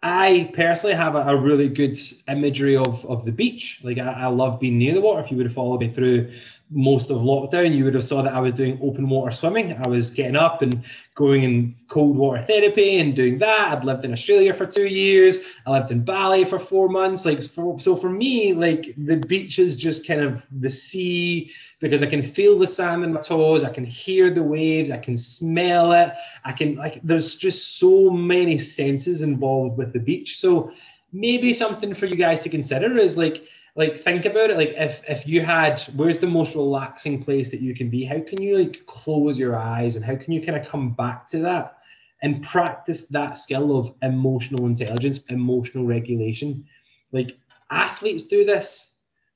I 0.02 0.50
personally 0.52 0.96
have 0.96 1.14
a, 1.14 1.20
a 1.20 1.36
really 1.36 1.68
good 1.68 1.96
imagery 2.28 2.76
of, 2.76 3.06
of 3.06 3.24
the 3.24 3.30
beach. 3.30 3.80
Like 3.84 3.98
I, 3.98 4.12
I, 4.12 4.26
love 4.26 4.58
being 4.58 4.76
near 4.76 4.94
the 4.94 5.00
water. 5.00 5.22
If 5.22 5.30
you 5.30 5.36
would 5.36 5.46
have 5.46 5.54
followed 5.54 5.80
me 5.80 5.90
through 5.90 6.32
most 6.70 7.10
of 7.10 7.18
lockdown, 7.18 7.74
you 7.76 7.84
would 7.84 7.94
have 7.94 8.04
saw 8.04 8.22
that 8.22 8.32
I 8.32 8.40
was 8.40 8.54
doing 8.54 8.78
open 8.82 9.08
water 9.08 9.30
swimming. 9.30 9.74
I 9.74 9.86
was 9.86 10.10
getting 10.10 10.36
up 10.36 10.62
and 10.62 10.82
going 11.14 11.42
in 11.42 11.74
cold 11.88 12.16
water 12.16 12.42
therapy 12.42 12.98
and 12.98 13.14
doing 13.14 13.38
that. 13.38 13.72
I'd 13.72 13.84
lived 13.84 14.04
in 14.04 14.12
Australia 14.12 14.54
for 14.54 14.66
two 14.66 14.86
years. 14.86 15.44
I 15.66 15.70
lived 15.70 15.90
in 15.92 16.04
Bali 16.04 16.44
for 16.44 16.58
four 16.58 16.88
months. 16.88 17.24
Like 17.24 17.42
for, 17.42 17.78
so 17.78 17.94
for 17.94 18.10
me, 18.10 18.54
like 18.54 18.94
the 18.96 19.18
beach 19.18 19.58
is 19.58 19.76
just 19.76 20.06
kind 20.06 20.20
of 20.20 20.46
the 20.50 20.70
sea 20.70 21.52
because 21.80 22.02
I 22.02 22.06
can 22.06 22.22
feel 22.22 22.58
the 22.58 22.66
sand 22.66 23.04
in 23.04 23.12
my 23.12 23.20
toes. 23.20 23.62
I 23.62 23.72
can 23.72 23.84
hear 23.84 24.30
the 24.30 24.42
waves. 24.42 24.90
I 24.90 24.98
can 24.98 25.18
smell 25.18 25.92
it. 25.92 26.14
I 26.44 26.52
can 26.52 26.76
like 26.76 27.00
there's 27.02 27.36
just 27.36 27.78
so 27.78 28.10
many 28.10 28.58
senses 28.58 29.22
involved 29.22 29.76
with 29.76 29.92
the 29.92 30.00
beach. 30.00 30.38
So 30.38 30.72
maybe 31.12 31.52
something 31.52 31.94
for 31.94 32.06
you 32.06 32.16
guys 32.16 32.42
to 32.42 32.48
consider 32.48 32.96
is 32.96 33.18
like 33.18 33.46
like 33.76 33.96
think 33.96 34.24
about 34.24 34.50
it 34.50 34.56
like 34.56 34.74
if 34.76 35.02
if 35.08 35.26
you 35.26 35.40
had 35.40 35.80
where's 35.96 36.20
the 36.20 36.26
most 36.26 36.54
relaxing 36.54 37.22
place 37.22 37.50
that 37.50 37.60
you 37.60 37.74
can 37.74 37.90
be? 37.90 38.04
How 38.04 38.20
can 38.20 38.40
you 38.40 38.56
like 38.58 38.86
close 38.86 39.38
your 39.38 39.56
eyes 39.56 39.96
and 39.96 40.04
how 40.04 40.16
can 40.16 40.32
you 40.32 40.40
kind 40.40 40.58
of 40.58 40.66
come 40.66 40.92
back 40.92 41.26
to 41.30 41.38
that 41.40 41.78
and 42.22 42.42
practice 42.42 43.08
that 43.08 43.36
skill 43.36 43.76
of 43.76 43.92
emotional 44.02 44.66
intelligence 44.66 45.24
emotional 45.28 45.84
regulation? 45.84 46.64
Like 47.10 47.36
athletes 47.70 48.24
do 48.24 48.44
this. 48.44 48.92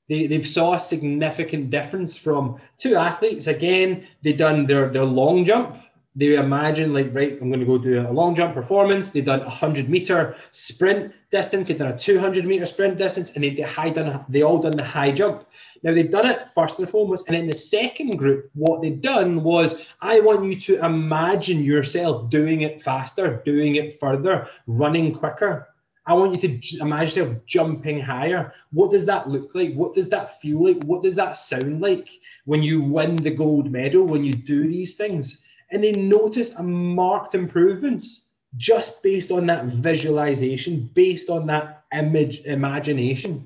They, 0.07 0.25
they've 0.25 0.47
saw 0.47 0.73
a 0.73 0.79
significant 0.79 1.69
difference 1.69 2.17
from 2.17 2.59
two 2.77 2.95
athletes. 2.95 3.47
Again 3.47 4.07
they 4.23 4.31
done 4.33 4.65
their 4.65 4.89
their 4.89 5.05
long 5.05 5.43
jump 5.43 5.75
they 6.15 6.35
imagine 6.35 6.91
like 6.93 7.13
right 7.13 7.39
i'm 7.41 7.49
going 7.49 7.59
to 7.59 7.65
go 7.65 7.77
do 7.77 8.01
a 8.01 8.11
long 8.11 8.35
jump 8.35 8.53
performance 8.53 9.09
they've 9.09 9.25
done 9.25 9.41
a 9.41 9.45
100 9.45 9.89
meter 9.89 10.35
sprint 10.51 11.13
distance 11.31 11.67
they've 11.67 11.77
done 11.77 11.91
a 11.91 11.97
200 11.97 12.45
meter 12.45 12.65
sprint 12.65 12.97
distance 12.97 13.31
and 13.31 13.43
they, 13.43 13.51
they 13.51 13.61
high 13.61 13.89
done 13.89 14.23
they 14.27 14.41
all 14.41 14.59
done 14.59 14.71
the 14.71 14.83
high 14.83 15.11
jump 15.11 15.45
now 15.83 15.93
they've 15.93 16.09
done 16.09 16.25
it 16.25 16.51
first 16.53 16.79
and 16.79 16.89
foremost 16.89 17.27
and 17.27 17.37
in 17.37 17.47
the 17.47 17.55
second 17.55 18.17
group 18.17 18.49
what 18.55 18.81
they've 18.81 19.01
done 19.01 19.43
was 19.43 19.87
i 20.01 20.19
want 20.19 20.43
you 20.43 20.59
to 20.59 20.83
imagine 20.83 21.63
yourself 21.63 22.29
doing 22.29 22.61
it 22.61 22.81
faster 22.81 23.41
doing 23.45 23.75
it 23.75 23.99
further 23.99 24.47
running 24.67 25.13
quicker 25.13 25.67
I 26.05 26.13
want 26.13 26.41
you 26.41 26.57
to 26.57 26.77
imagine 26.79 27.23
yourself 27.23 27.45
jumping 27.45 27.99
higher. 27.99 28.51
What 28.71 28.89
does 28.89 29.05
that 29.05 29.29
look 29.29 29.53
like? 29.53 29.75
What 29.75 29.93
does 29.93 30.09
that 30.09 30.41
feel 30.41 30.63
like? 30.63 30.81
What 30.85 31.03
does 31.03 31.15
that 31.17 31.37
sound 31.37 31.81
like 31.81 32.09
when 32.45 32.63
you 32.63 32.81
win 32.81 33.17
the 33.17 33.29
gold 33.29 33.71
medal, 33.71 34.05
when 34.05 34.23
you 34.23 34.33
do 34.33 34.67
these 34.67 34.95
things? 34.95 35.43
And 35.71 35.83
they 35.83 35.91
noticed 35.91 36.59
a 36.59 36.63
marked 36.63 37.35
improvements 37.35 38.29
just 38.57 39.03
based 39.03 39.31
on 39.31 39.45
that 39.47 39.65
visualization, 39.65 40.89
based 40.93 41.29
on 41.29 41.45
that 41.47 41.83
image 41.93 42.41
imagination. 42.41 43.45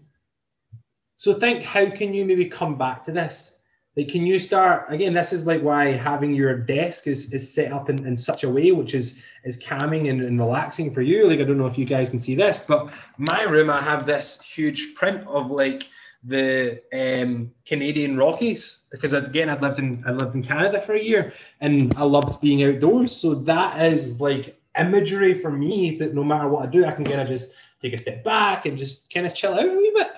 So 1.17 1.33
think, 1.33 1.63
how 1.63 1.89
can 1.89 2.13
you 2.13 2.25
maybe 2.25 2.45
come 2.45 2.77
back 2.77 3.03
to 3.03 3.11
this? 3.11 3.57
Like, 3.95 4.07
can 4.07 4.25
you 4.25 4.39
start 4.39 4.91
again? 4.91 5.13
This 5.13 5.31
is 5.31 5.45
like 5.45 5.61
why 5.61 5.85
having 5.91 6.33
your 6.33 6.57
desk 6.57 7.05
is, 7.05 7.31
is 7.31 7.53
set 7.53 7.71
up 7.71 7.89
in, 7.89 8.05
in 8.07 8.17
such 8.17 8.43
a 8.43 8.49
way 8.49 8.71
which 8.71 8.95
is 8.95 9.21
is 9.43 9.63
calming 9.63 10.07
and, 10.07 10.21
and 10.21 10.39
relaxing 10.39 10.91
for 10.91 11.01
you. 11.01 11.27
Like, 11.27 11.39
I 11.39 11.43
don't 11.43 11.59
know 11.59 11.67
if 11.67 11.77
you 11.77 11.85
guys 11.85 12.09
can 12.09 12.19
see 12.19 12.33
this, 12.33 12.57
but 12.57 12.91
my 13.17 13.43
room, 13.43 13.69
I 13.69 13.81
have 13.81 14.07
this 14.07 14.41
huge 14.43 14.95
print 14.95 15.27
of 15.27 15.51
like 15.51 15.87
the 16.23 16.81
um, 16.93 17.51
Canadian 17.65 18.17
Rockies 18.17 18.83
because 18.91 19.13
again 19.13 19.49
I'd 19.49 19.61
lived 19.61 19.79
in 19.79 20.03
I 20.07 20.11
lived 20.11 20.35
in 20.35 20.43
Canada 20.43 20.81
for 20.81 20.93
a 20.93 21.03
year 21.03 21.33
and 21.59 21.93
I 21.95 22.03
loved 22.03 22.41
being 22.41 22.63
outdoors. 22.63 23.15
So 23.15 23.35
that 23.35 23.81
is 23.85 24.21
like 24.21 24.59
imagery 24.79 25.33
for 25.33 25.51
me 25.51 25.97
that 25.97 26.13
no 26.13 26.23
matter 26.23 26.47
what 26.47 26.63
I 26.67 26.71
do, 26.71 26.85
I 26.85 26.91
can 26.91 27.05
kind 27.05 27.21
of 27.21 27.27
just 27.27 27.53
take 27.81 27.93
a 27.93 27.97
step 27.97 28.23
back 28.23 28.65
and 28.65 28.77
just 28.77 29.13
kind 29.13 29.25
of 29.25 29.35
chill 29.35 29.53
out 29.53 29.67
a 29.67 29.77
wee 29.77 29.91
bit. 29.93 30.11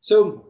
So 0.00 0.46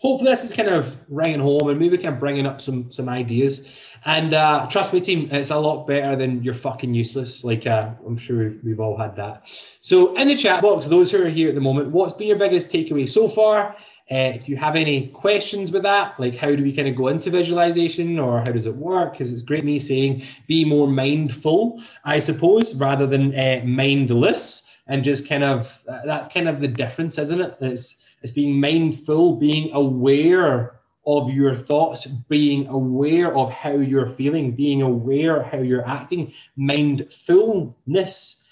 hopefully 0.00 0.30
this 0.30 0.44
is 0.44 0.56
kind 0.56 0.68
of 0.68 0.98
ringing 1.08 1.40
home 1.40 1.68
and 1.68 1.78
maybe 1.78 1.96
kind 1.96 2.14
of 2.14 2.20
bringing 2.20 2.46
up 2.46 2.60
some 2.60 2.90
some 2.90 3.08
ideas. 3.08 3.85
And 4.06 4.34
uh, 4.34 4.68
trust 4.70 4.92
me, 4.92 5.00
team, 5.00 5.28
it's 5.32 5.50
a 5.50 5.58
lot 5.58 5.84
better 5.84 6.14
than 6.14 6.40
you're 6.40 6.54
fucking 6.54 6.94
useless. 6.94 7.42
Like 7.42 7.66
uh, 7.66 7.90
I'm 8.06 8.16
sure 8.16 8.38
we've, 8.38 8.60
we've 8.62 8.80
all 8.80 8.96
had 8.96 9.16
that. 9.16 9.52
So 9.80 10.14
in 10.14 10.28
the 10.28 10.36
chat 10.36 10.62
box, 10.62 10.86
those 10.86 11.10
who 11.10 11.24
are 11.24 11.28
here 11.28 11.48
at 11.48 11.56
the 11.56 11.60
moment, 11.60 11.90
what's 11.90 12.14
been 12.14 12.28
your 12.28 12.38
biggest 12.38 12.70
takeaway 12.70 13.08
so 13.08 13.28
far? 13.28 13.76
Uh, 14.08 14.30
if 14.36 14.48
you 14.48 14.56
have 14.56 14.76
any 14.76 15.08
questions 15.08 15.72
with 15.72 15.82
that, 15.82 16.18
like 16.20 16.36
how 16.36 16.54
do 16.54 16.62
we 16.62 16.72
kind 16.72 16.86
of 16.86 16.94
go 16.94 17.08
into 17.08 17.28
visualization 17.28 18.20
or 18.20 18.38
how 18.38 18.52
does 18.52 18.64
it 18.64 18.76
work? 18.76 19.14
Because 19.14 19.32
it's 19.32 19.42
great 19.42 19.64
me 19.64 19.80
saying 19.80 20.22
be 20.46 20.64
more 20.64 20.86
mindful, 20.86 21.82
I 22.04 22.20
suppose, 22.20 22.76
rather 22.76 23.08
than 23.08 23.34
uh, 23.34 23.62
mindless, 23.64 24.76
and 24.86 25.02
just 25.02 25.28
kind 25.28 25.42
of 25.42 25.82
that's 26.04 26.32
kind 26.32 26.48
of 26.48 26.60
the 26.60 26.68
difference, 26.68 27.18
isn't 27.18 27.40
it? 27.40 27.56
It's 27.60 28.14
it's 28.22 28.30
being 28.30 28.60
mindful, 28.60 29.34
being 29.34 29.72
aware 29.72 30.78
of 31.06 31.30
your 31.30 31.54
thoughts, 31.54 32.06
being 32.06 32.66
aware 32.66 33.36
of 33.36 33.52
how 33.52 33.72
you're 33.72 34.10
feeling, 34.10 34.52
being 34.52 34.82
aware 34.82 35.42
how 35.42 35.58
you're 35.58 35.86
acting. 35.86 36.32
Mindfulness, 36.56 38.42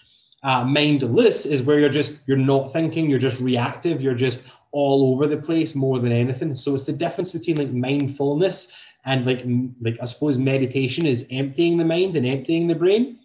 uh, 0.45 0.65
mindless 0.65 1.47
is 1.47 1.63
where 1.63 1.81
you're 1.81 1.89
just 1.89 2.21
you're 2.27 2.37
not 2.37 2.73
thinking, 2.73 3.11
you're 3.11 3.19
just 3.19 3.41
reactive, 3.41 4.01
you're 4.01 4.15
just 4.15 4.53
all 4.71 5.13
over 5.13 5.27
the 5.27 5.37
place 5.37 5.75
more 5.75 5.99
than 5.99 6.13
anything. 6.13 6.55
So 6.55 6.75
it's 6.75 6.85
the 6.85 6.93
difference 6.93 7.33
between 7.33 7.57
like 7.57 7.71
mindfulness 7.71 8.73
and 9.05 9.27
like 9.27 9.45
like 9.81 9.99
I 10.01 10.05
suppose 10.05 10.39
meditation 10.39 11.07
is 11.07 11.27
emptying 11.31 11.77
the 11.77 11.85
mind 11.85 12.15
and 12.15 12.27
emptying 12.27 12.67
the 12.69 12.75
brain. 12.75 13.19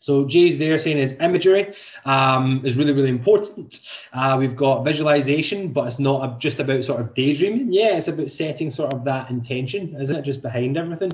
So 0.00 0.26
Jay's 0.26 0.56
there 0.56 0.78
saying 0.78 0.96
is 0.96 1.12
imagery 1.20 1.74
um, 2.06 2.62
is 2.64 2.74
really, 2.74 2.94
really 2.94 3.10
important. 3.10 3.80
Uh, 4.14 4.36
we've 4.38 4.56
got 4.56 4.82
visualization, 4.82 5.72
but 5.72 5.86
it's 5.86 5.98
not 5.98 6.40
just 6.40 6.58
about 6.58 6.84
sort 6.84 7.02
of 7.02 7.14
daydreaming. 7.14 7.70
Yeah, 7.70 7.96
it's 7.96 8.08
about 8.08 8.30
setting 8.30 8.70
sort 8.70 8.94
of 8.94 9.04
that 9.04 9.28
intention, 9.28 9.94
isn't 10.00 10.16
it? 10.16 10.22
Just 10.22 10.40
behind 10.40 10.78
everything. 10.78 11.12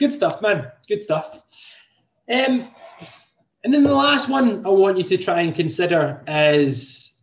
Good 0.00 0.12
stuff, 0.12 0.42
man. 0.42 0.70
Good 0.88 1.00
stuff. 1.00 1.42
Um, 2.28 2.68
and 3.62 3.72
then 3.72 3.84
the 3.84 3.94
last 3.94 4.28
one 4.28 4.66
I 4.66 4.70
want 4.70 4.98
you 4.98 5.04
to 5.04 5.16
try 5.16 5.42
and 5.42 5.54
consider 5.54 6.20
is, 6.26 7.14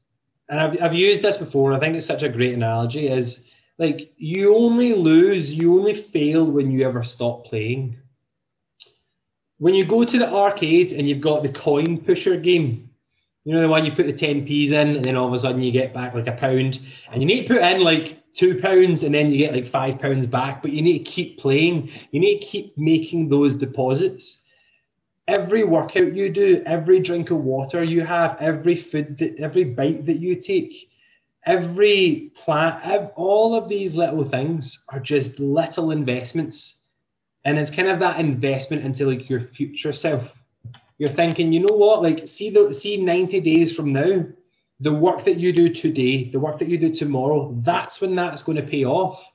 and 0.48 0.62
I've, 0.62 0.82
I've 0.82 0.94
used 0.94 1.22
this 1.22 1.36
before, 1.36 1.72
and 1.72 1.78
I 1.78 1.80
think 1.80 1.98
it's 1.98 2.06
such 2.06 2.24
a 2.24 2.30
great 2.30 2.54
analogy, 2.54 3.10
is 3.10 3.50
like 3.80 4.14
you 4.16 4.56
only 4.56 4.94
lose, 4.94 5.54
you 5.54 5.78
only 5.78 5.94
fail 5.94 6.46
when 6.46 6.72
you 6.72 6.88
ever 6.88 7.04
stop 7.04 7.46
playing 7.46 7.98
when 9.62 9.76
you 9.76 9.86
go 9.86 10.04
to 10.04 10.18
the 10.18 10.28
arcade 10.28 10.92
and 10.92 11.08
you've 11.08 11.22
got 11.22 11.44
the 11.44 11.50
coin 11.50 11.96
pusher 12.00 12.36
game, 12.36 12.90
you 13.44 13.54
know 13.54 13.62
the 13.62 13.70
one 13.70 13.86
you 13.86 13.92
put 13.92 14.08
the 14.08 14.14
10p's 14.14 14.72
in 14.72 14.96
and 14.96 15.06
then 15.06 15.16
all 15.16 15.28
of 15.28 15.34
a 15.34 15.38
sudden 15.38 15.62
you 15.62 15.72
get 15.72 15.94
back 15.94 16.16
like 16.16 16.26
a 16.26 16.32
pound 16.32 16.80
and 17.12 17.22
you 17.22 17.28
need 17.28 17.46
to 17.46 17.54
put 17.54 17.62
in 17.62 17.82
like 17.82 18.18
two 18.34 18.60
pounds 18.60 19.04
and 19.04 19.14
then 19.14 19.30
you 19.30 19.38
get 19.38 19.54
like 19.54 19.68
five 19.68 20.00
pounds 20.00 20.26
back, 20.26 20.64
but 20.64 20.72
you 20.72 20.82
need 20.82 21.06
to 21.06 21.12
keep 21.12 21.38
playing. 21.38 21.92
You 22.10 22.20
need 22.20 22.40
to 22.40 22.48
keep 22.48 22.76
making 22.76 23.30
those 23.30 23.54
deposits. 23.54 24.42
Every 25.28 25.64
workout 25.64 26.16
you 26.16 26.30
do, 26.30 26.64
every 26.66 27.00
drink 27.00 27.30
of 27.30 27.44
water 27.44 27.84
you 27.84 28.02
have, 28.02 28.38
every 28.40 28.76
food 28.76 29.16
that 29.20 29.38
every 29.38 29.64
bite 29.64 30.08
that 30.08 30.18
you 30.18 30.42
take, 30.42 30.90
every 31.46 32.32
plant, 32.34 33.12
all 33.16 33.54
of 33.54 33.70
these 33.70 33.94
little 33.94 34.24
things 34.24 34.84
are 34.90 35.00
just 35.00 35.40
little 35.40 35.92
investments 35.92 36.81
and 37.46 37.58
it's 37.58 37.76
kind 37.76 37.88
of 37.88 38.00
that 38.00 38.20
investment 38.20 38.84
into 38.84 39.06
like 39.06 39.30
your 39.30 39.40
future 39.40 39.94
self 39.94 40.42
you're 41.02 41.10
thinking, 41.10 41.52
you 41.52 41.62
know 41.62 41.76
what? 41.76 42.04
Like, 42.04 42.28
see 42.28 42.52
the 42.52 42.72
see 42.72 42.96
90 42.96 43.40
days 43.40 43.76
from 43.76 43.90
now, 43.90 44.24
the 44.82 44.94
work 44.94 45.24
that 45.24 45.38
you 45.38 45.52
do 45.52 45.68
today, 45.68 46.26
the 46.26 46.40
work 46.40 46.60
that 46.60 46.68
you 46.68 46.78
do 46.78 46.92
tomorrow, 46.92 47.52
that's 47.62 48.00
when 48.00 48.14
that's 48.14 48.44
going 48.44 48.58
to 48.58 48.62
pay 48.62 48.86
off. 48.86 49.26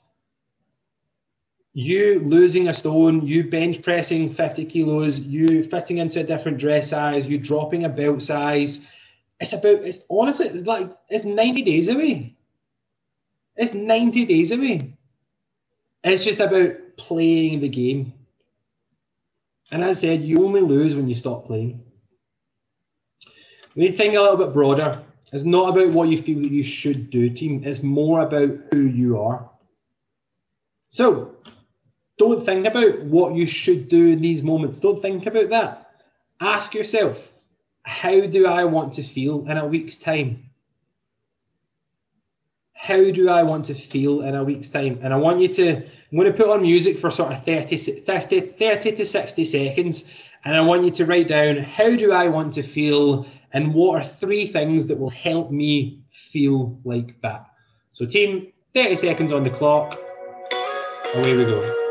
You 1.72 2.20
losing 2.20 2.68
a 2.68 2.72
stone, 2.72 3.26
you 3.26 3.50
bench 3.50 3.82
pressing 3.82 4.30
50 4.30 4.64
kilos, 4.66 5.26
you 5.26 5.64
fitting 5.64 5.98
into 5.98 6.20
a 6.20 6.22
different 6.22 6.58
dress 6.58 6.90
size, 6.90 7.28
you 7.28 7.36
dropping 7.36 7.84
a 7.84 7.88
belt 7.88 8.22
size. 8.22 8.88
It's 9.40 9.52
about, 9.52 9.82
it's 9.82 10.06
honestly, 10.08 10.46
it's 10.46 10.68
like, 10.68 10.96
it's 11.08 11.24
90 11.24 11.62
days 11.62 11.88
away. 11.88 12.36
It's 13.56 13.74
90 13.74 14.24
days 14.24 14.52
away. 14.52 14.96
It's 16.04 16.24
just 16.24 16.38
about 16.38 16.70
playing 16.96 17.60
the 17.60 17.68
game. 17.68 18.12
And 19.72 19.82
as 19.82 19.98
I 19.98 20.00
said, 20.00 20.22
you 20.22 20.44
only 20.44 20.60
lose 20.60 20.94
when 20.94 21.08
you 21.08 21.14
stop 21.14 21.46
playing. 21.46 21.82
We 23.74 23.84
need 23.84 23.90
to 23.92 23.96
think 23.96 24.14
a 24.14 24.20
little 24.20 24.36
bit 24.36 24.52
broader. 24.52 25.02
It's 25.32 25.44
not 25.44 25.70
about 25.70 25.92
what 25.92 26.08
you 26.08 26.16
feel 26.16 26.38
that 26.40 26.50
you 26.50 26.62
should 26.62 27.10
do, 27.10 27.28
team. 27.28 27.62
It's 27.64 27.82
more 27.82 28.20
about 28.20 28.56
who 28.70 28.80
you 28.80 29.20
are. 29.20 29.50
So 30.90 31.34
don't 32.16 32.44
think 32.44 32.66
about 32.66 33.02
what 33.02 33.34
you 33.34 33.44
should 33.44 33.88
do 33.88 34.08
in 34.08 34.20
these 34.20 34.42
moments. 34.42 34.80
Don't 34.80 35.00
think 35.00 35.26
about 35.26 35.50
that. 35.50 35.90
Ask 36.40 36.74
yourself, 36.74 37.32
how 37.82 38.26
do 38.26 38.46
I 38.46 38.64
want 38.64 38.92
to 38.94 39.02
feel 39.02 39.46
in 39.50 39.58
a 39.58 39.66
week's 39.66 39.96
time? 39.96 40.45
How 42.86 43.10
do 43.10 43.28
I 43.28 43.42
want 43.42 43.64
to 43.64 43.74
feel 43.74 44.20
in 44.20 44.36
a 44.36 44.44
week's 44.44 44.70
time? 44.70 45.00
And 45.02 45.12
I 45.12 45.16
want 45.16 45.40
you 45.40 45.48
to, 45.54 45.74
I'm 45.74 46.16
going 46.16 46.30
to 46.30 46.38
put 46.38 46.48
on 46.48 46.62
music 46.62 47.00
for 47.00 47.10
sort 47.10 47.32
of 47.32 47.44
30, 47.44 47.76
30, 47.76 48.40
30 48.40 48.92
to 48.92 49.04
60 49.04 49.44
seconds. 49.44 50.04
And 50.44 50.56
I 50.56 50.60
want 50.60 50.84
you 50.84 50.92
to 50.92 51.04
write 51.04 51.26
down, 51.26 51.56
how 51.56 51.96
do 51.96 52.12
I 52.12 52.28
want 52.28 52.52
to 52.52 52.62
feel 52.62 53.26
and 53.52 53.74
what 53.74 54.00
are 54.00 54.04
three 54.04 54.46
things 54.46 54.86
that 54.86 55.00
will 55.00 55.10
help 55.10 55.50
me 55.50 56.04
feel 56.12 56.78
like 56.84 57.20
that? 57.22 57.46
So, 57.90 58.06
team, 58.06 58.52
30 58.74 58.94
seconds 58.94 59.32
on 59.32 59.42
the 59.42 59.50
clock. 59.50 59.98
Away 61.12 61.34
we 61.34 61.44
go. 61.44 61.85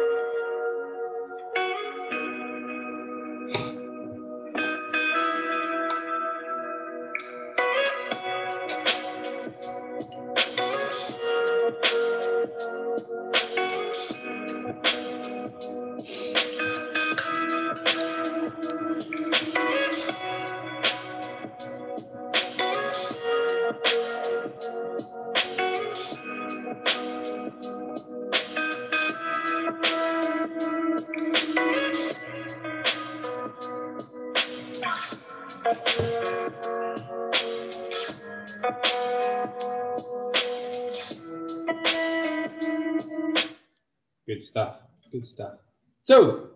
Good 44.28 44.42
stuff. 44.42 44.82
Good 45.12 45.26
stuff. 45.26 45.60
So, 46.04 46.50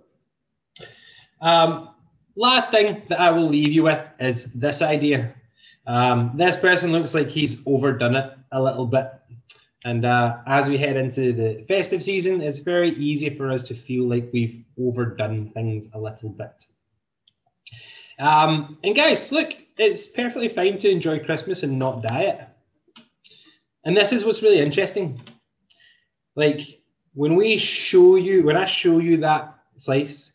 um, 1.41 1.89
last 2.35 2.71
thing 2.71 3.03
that 3.09 3.19
I 3.19 3.31
will 3.31 3.47
leave 3.47 3.71
you 3.71 3.83
with 3.83 4.09
is 4.19 4.45
this 4.53 4.81
idea. 4.81 5.33
Um, 5.87 6.31
this 6.35 6.55
person 6.55 6.91
looks 6.91 7.13
like 7.13 7.29
he's 7.29 7.61
overdone 7.65 8.15
it 8.15 8.33
a 8.51 8.61
little 8.61 8.85
bit. 8.85 9.11
And 9.85 10.05
uh, 10.05 10.37
as 10.45 10.67
we 10.67 10.77
head 10.77 10.97
into 10.97 11.31
the 11.31 11.63
festive 11.67 12.03
season, 12.03 12.41
it's 12.41 12.59
very 12.59 12.91
easy 12.91 13.29
for 13.29 13.49
us 13.49 13.63
to 13.63 13.73
feel 13.73 14.05
like 14.05 14.29
we've 14.33 14.63
overdone 14.79 15.49
things 15.51 15.89
a 15.93 15.99
little 15.99 16.29
bit. 16.29 16.65
Um, 18.19 18.77
and 18.83 18.95
guys, 18.95 19.31
look, 19.31 19.53
it's 19.77 20.07
perfectly 20.07 20.49
fine 20.49 20.77
to 20.79 20.89
enjoy 20.89 21.19
Christmas 21.19 21.63
and 21.63 21.79
not 21.79 22.03
diet. 22.03 22.49
And 23.85 23.95
this 23.95 24.11
is 24.11 24.25
what's 24.25 24.43
really 24.43 24.59
interesting. 24.59 25.21
Like 26.35 26.78
when 27.13 27.35
we 27.35 27.57
show 27.57 28.15
you, 28.15 28.43
when 28.43 28.57
I 28.57 28.65
show 28.65 28.99
you 28.99 29.17
that 29.17 29.57
slice, 29.75 30.33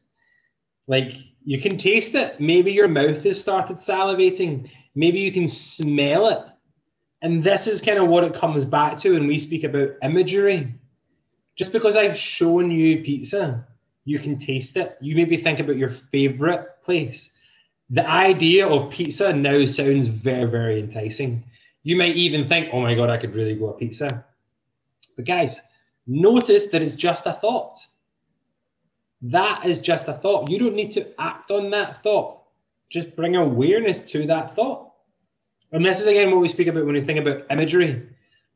like 0.86 1.12
you 1.44 1.60
can 1.60 1.76
taste 1.76 2.14
it. 2.14 2.40
Maybe 2.40 2.72
your 2.72 2.88
mouth 2.88 3.22
has 3.24 3.40
started 3.40 3.76
salivating. 3.76 4.70
Maybe 4.94 5.20
you 5.20 5.32
can 5.32 5.48
smell 5.48 6.28
it. 6.28 6.44
And 7.22 7.42
this 7.42 7.66
is 7.66 7.80
kind 7.80 7.98
of 7.98 8.08
what 8.08 8.24
it 8.24 8.34
comes 8.34 8.64
back 8.64 8.98
to 8.98 9.12
when 9.12 9.26
we 9.26 9.38
speak 9.38 9.64
about 9.64 9.90
imagery. 10.02 10.74
Just 11.56 11.72
because 11.72 11.96
I've 11.96 12.16
shown 12.16 12.70
you 12.70 13.02
pizza, 13.02 13.66
you 14.04 14.18
can 14.18 14.36
taste 14.36 14.76
it. 14.76 14.96
You 15.00 15.16
maybe 15.16 15.36
think 15.36 15.60
about 15.60 15.76
your 15.76 15.90
favorite 15.90 16.82
place 16.82 17.30
the 17.90 18.08
idea 18.08 18.66
of 18.66 18.90
pizza 18.90 19.32
now 19.32 19.64
sounds 19.64 20.08
very, 20.08 20.46
very 20.46 20.80
enticing. 20.80 21.44
You 21.82 21.96
might 21.96 22.16
even 22.16 22.48
think, 22.48 22.70
oh 22.72 22.80
my 22.80 22.94
God, 22.94 23.10
I 23.10 23.18
could 23.18 23.34
really 23.34 23.54
go 23.54 23.68
a 23.68 23.74
pizza. 23.74 24.24
But 25.16 25.26
guys, 25.26 25.60
notice 26.06 26.68
that 26.68 26.82
it's 26.82 26.94
just 26.94 27.26
a 27.26 27.32
thought. 27.32 27.76
That 29.22 29.64
is 29.64 29.78
just 29.78 30.08
a 30.08 30.12
thought. 30.12 30.50
You 30.50 30.58
don't 30.58 30.74
need 30.74 30.92
to 30.92 31.08
act 31.20 31.50
on 31.50 31.70
that 31.70 32.02
thought. 32.02 32.42
Just 32.90 33.16
bring 33.16 33.36
awareness 33.36 34.00
to 34.12 34.26
that 34.26 34.54
thought. 34.54 34.92
And 35.72 35.84
this 35.84 36.00
is 36.00 36.06
again 36.06 36.30
what 36.30 36.40
we 36.40 36.48
speak 36.48 36.68
about 36.68 36.84
when 36.84 36.94
we 36.94 37.00
think 37.00 37.18
about 37.18 37.46
imagery. 37.50 38.06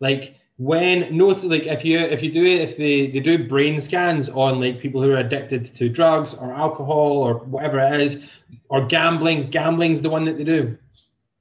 Like 0.00 0.38
when 0.58 1.16
note 1.16 1.44
like 1.44 1.66
if 1.66 1.84
you 1.84 1.98
if 1.98 2.20
you 2.20 2.32
do 2.32 2.44
it 2.44 2.60
if 2.60 2.76
they 2.76 3.06
they 3.06 3.20
do 3.20 3.46
brain 3.46 3.80
scans 3.80 4.28
on 4.28 4.60
like 4.60 4.80
people 4.80 5.00
who 5.00 5.12
are 5.12 5.18
addicted 5.18 5.64
to 5.64 5.88
drugs 5.88 6.34
or 6.34 6.52
alcohol 6.52 7.18
or 7.18 7.34
whatever 7.34 7.78
it 7.78 8.00
is 8.00 8.42
or 8.68 8.84
gambling 8.84 9.48
gambling's 9.50 10.02
the 10.02 10.10
one 10.10 10.24
that 10.24 10.36
they 10.36 10.42
do 10.42 10.76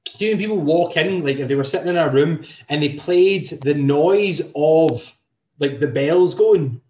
see 0.07 0.29
when 0.29 0.37
people 0.37 0.59
walk 0.59 0.97
in 0.97 1.23
like 1.23 1.37
if 1.37 1.47
they 1.47 1.55
were 1.55 1.63
sitting 1.63 1.87
in 1.87 1.97
a 1.97 2.07
room 2.07 2.45
and 2.69 2.83
they 2.83 2.89
played 2.89 3.45
the 3.63 3.73
noise 3.73 4.51
of 4.55 5.16
like 5.59 5.79
the 5.79 5.87
bells 5.87 6.33
going 6.33 6.81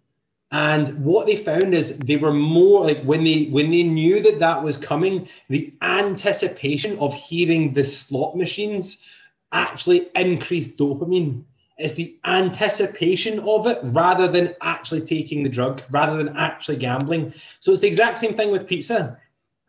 and 0.50 0.88
what 1.04 1.26
they 1.26 1.36
found 1.36 1.74
is 1.74 1.98
they 1.98 2.16
were 2.16 2.32
more 2.32 2.84
like 2.84 3.02
when 3.02 3.24
they 3.24 3.46
when 3.46 3.70
they 3.70 3.82
knew 3.82 4.20
that 4.22 4.38
that 4.38 4.62
was 4.62 4.76
coming 4.76 5.28
the 5.48 5.72
anticipation 5.82 6.98
of 6.98 7.12
hearing 7.12 7.74
the 7.74 7.84
slot 7.84 8.36
machines 8.36 9.04
actually 9.52 10.08
increased 10.14 10.76
dopamine 10.76 11.44
it's 11.78 11.94
the 11.94 12.16
anticipation 12.24 13.38
of 13.40 13.66
it 13.68 13.78
rather 13.84 14.26
than 14.26 14.54
actually 14.60 15.02
taking 15.02 15.44
the 15.44 15.48
drug, 15.48 15.82
rather 15.90 16.16
than 16.16 16.36
actually 16.36 16.76
gambling. 16.76 17.32
So 17.60 17.70
it's 17.70 17.80
the 17.80 17.86
exact 17.86 18.18
same 18.18 18.32
thing 18.32 18.50
with 18.50 18.66
pizza. 18.66 19.16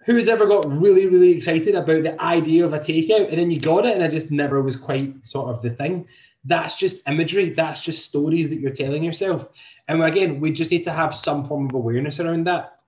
Who's 0.06 0.28
ever 0.28 0.48
got 0.48 0.66
really, 0.66 1.06
really 1.06 1.32
excited 1.32 1.76
about 1.76 2.04
the 2.04 2.20
idea 2.20 2.66
of 2.66 2.74
a 2.74 2.80
takeout 2.80 3.30
and 3.30 3.38
then 3.38 3.52
you 3.52 3.60
got 3.60 3.86
it 3.86 3.94
and 3.94 4.02
it 4.02 4.12
just 4.12 4.32
never 4.32 4.62
was 4.62 4.76
quite 4.76 5.14
sort 5.28 5.50
of 5.50 5.62
the 5.62 5.70
thing? 5.70 6.08
That's 6.46 6.76
just 6.76 7.08
imagery. 7.08 7.50
That's 7.50 7.84
just 7.84 8.06
stories 8.06 8.50
that 8.50 8.60
you're 8.60 8.72
telling 8.72 9.04
yourself. 9.04 9.50
And 9.88 10.04
again, 10.04 10.40
we 10.40 10.52
just 10.52 10.72
need 10.72 10.84
to 10.84 10.92
have 10.92 11.14
some 11.14 11.46
form 11.46 11.68
of 11.68 11.74
awareness 11.74 12.20
around 12.20 12.46
that. 12.48 12.79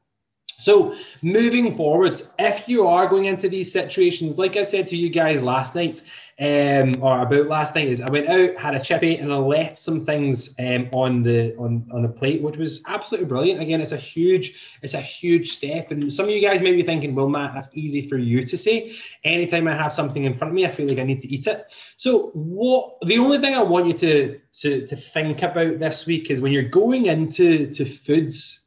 So, 0.64 0.96
moving 1.22 1.76
forward, 1.76 2.22
if 2.40 2.68
you 2.68 2.88
are 2.88 3.08
going 3.08 3.26
into 3.26 3.50
these 3.50 3.72
situations, 3.72 4.38
like 4.38 4.56
I 4.58 4.64
said 4.64 4.88
to 4.90 4.98
you 4.98 5.10
guys 5.10 5.42
last 5.42 5.76
night, 5.76 6.02
um, 6.40 6.96
or 7.02 7.22
about 7.22 7.48
last 7.48 7.76
night, 7.76 7.88
is 7.88 8.02
I 8.02 8.10
went 8.10 8.28
out, 8.28 8.56
had 8.56 8.76
a 8.76 8.80
chippy, 8.80 9.18
and 9.18 9.32
I 9.32 9.38
left 9.38 9.80
some 9.80 10.06
things 10.06 10.56
um, 10.60 10.90
on 10.94 11.24
the 11.24 11.56
on 11.58 11.88
on 11.94 12.02
the 12.02 12.10
plate, 12.10 12.42
which 12.42 12.58
was 12.58 12.82
absolutely 12.88 13.28
brilliant. 13.28 13.62
Again, 13.62 13.82
it's 13.82 13.92
a 13.92 13.98
huge, 13.98 14.78
it's 14.82 14.94
a 14.94 15.02
huge 15.02 15.52
step, 15.52 15.92
and 15.92 16.12
some 16.12 16.26
of 16.26 16.32
you 16.32 16.42
guys 16.42 16.62
may 16.62 16.74
be 16.74 16.84
thinking, 16.84 17.16
"Well, 17.16 17.30
Matt, 17.30 17.54
that's 17.54 17.70
easy 17.74 18.08
for 18.08 18.18
you 18.18 18.44
to 18.44 18.58
say." 18.58 18.96
Anytime 19.24 19.68
I 19.68 19.76
have 19.76 19.94
something 19.94 20.26
in 20.26 20.34
front 20.34 20.52
of 20.52 20.56
me, 20.56 20.66
I 20.66 20.72
feel 20.72 20.88
like 20.88 21.00
I 21.00 21.04
need 21.04 21.20
to 21.20 21.28
eat 21.28 21.48
it. 21.48 21.66
So, 21.98 22.32
what 22.34 23.00
the 23.02 23.20
only 23.20 23.38
thing 23.38 23.56
I 23.56 23.64
want 23.64 23.88
you 23.88 23.94
to 23.94 24.40
to 24.62 24.88
to 24.88 24.96
think 24.96 25.44
about 25.44 25.80
this 25.80 26.06
week 26.06 26.30
is 26.30 26.42
when 26.42 26.52
you're 26.52 26.64
going 26.64 27.06
into 27.08 27.72
to 27.72 27.86
foods 27.86 28.62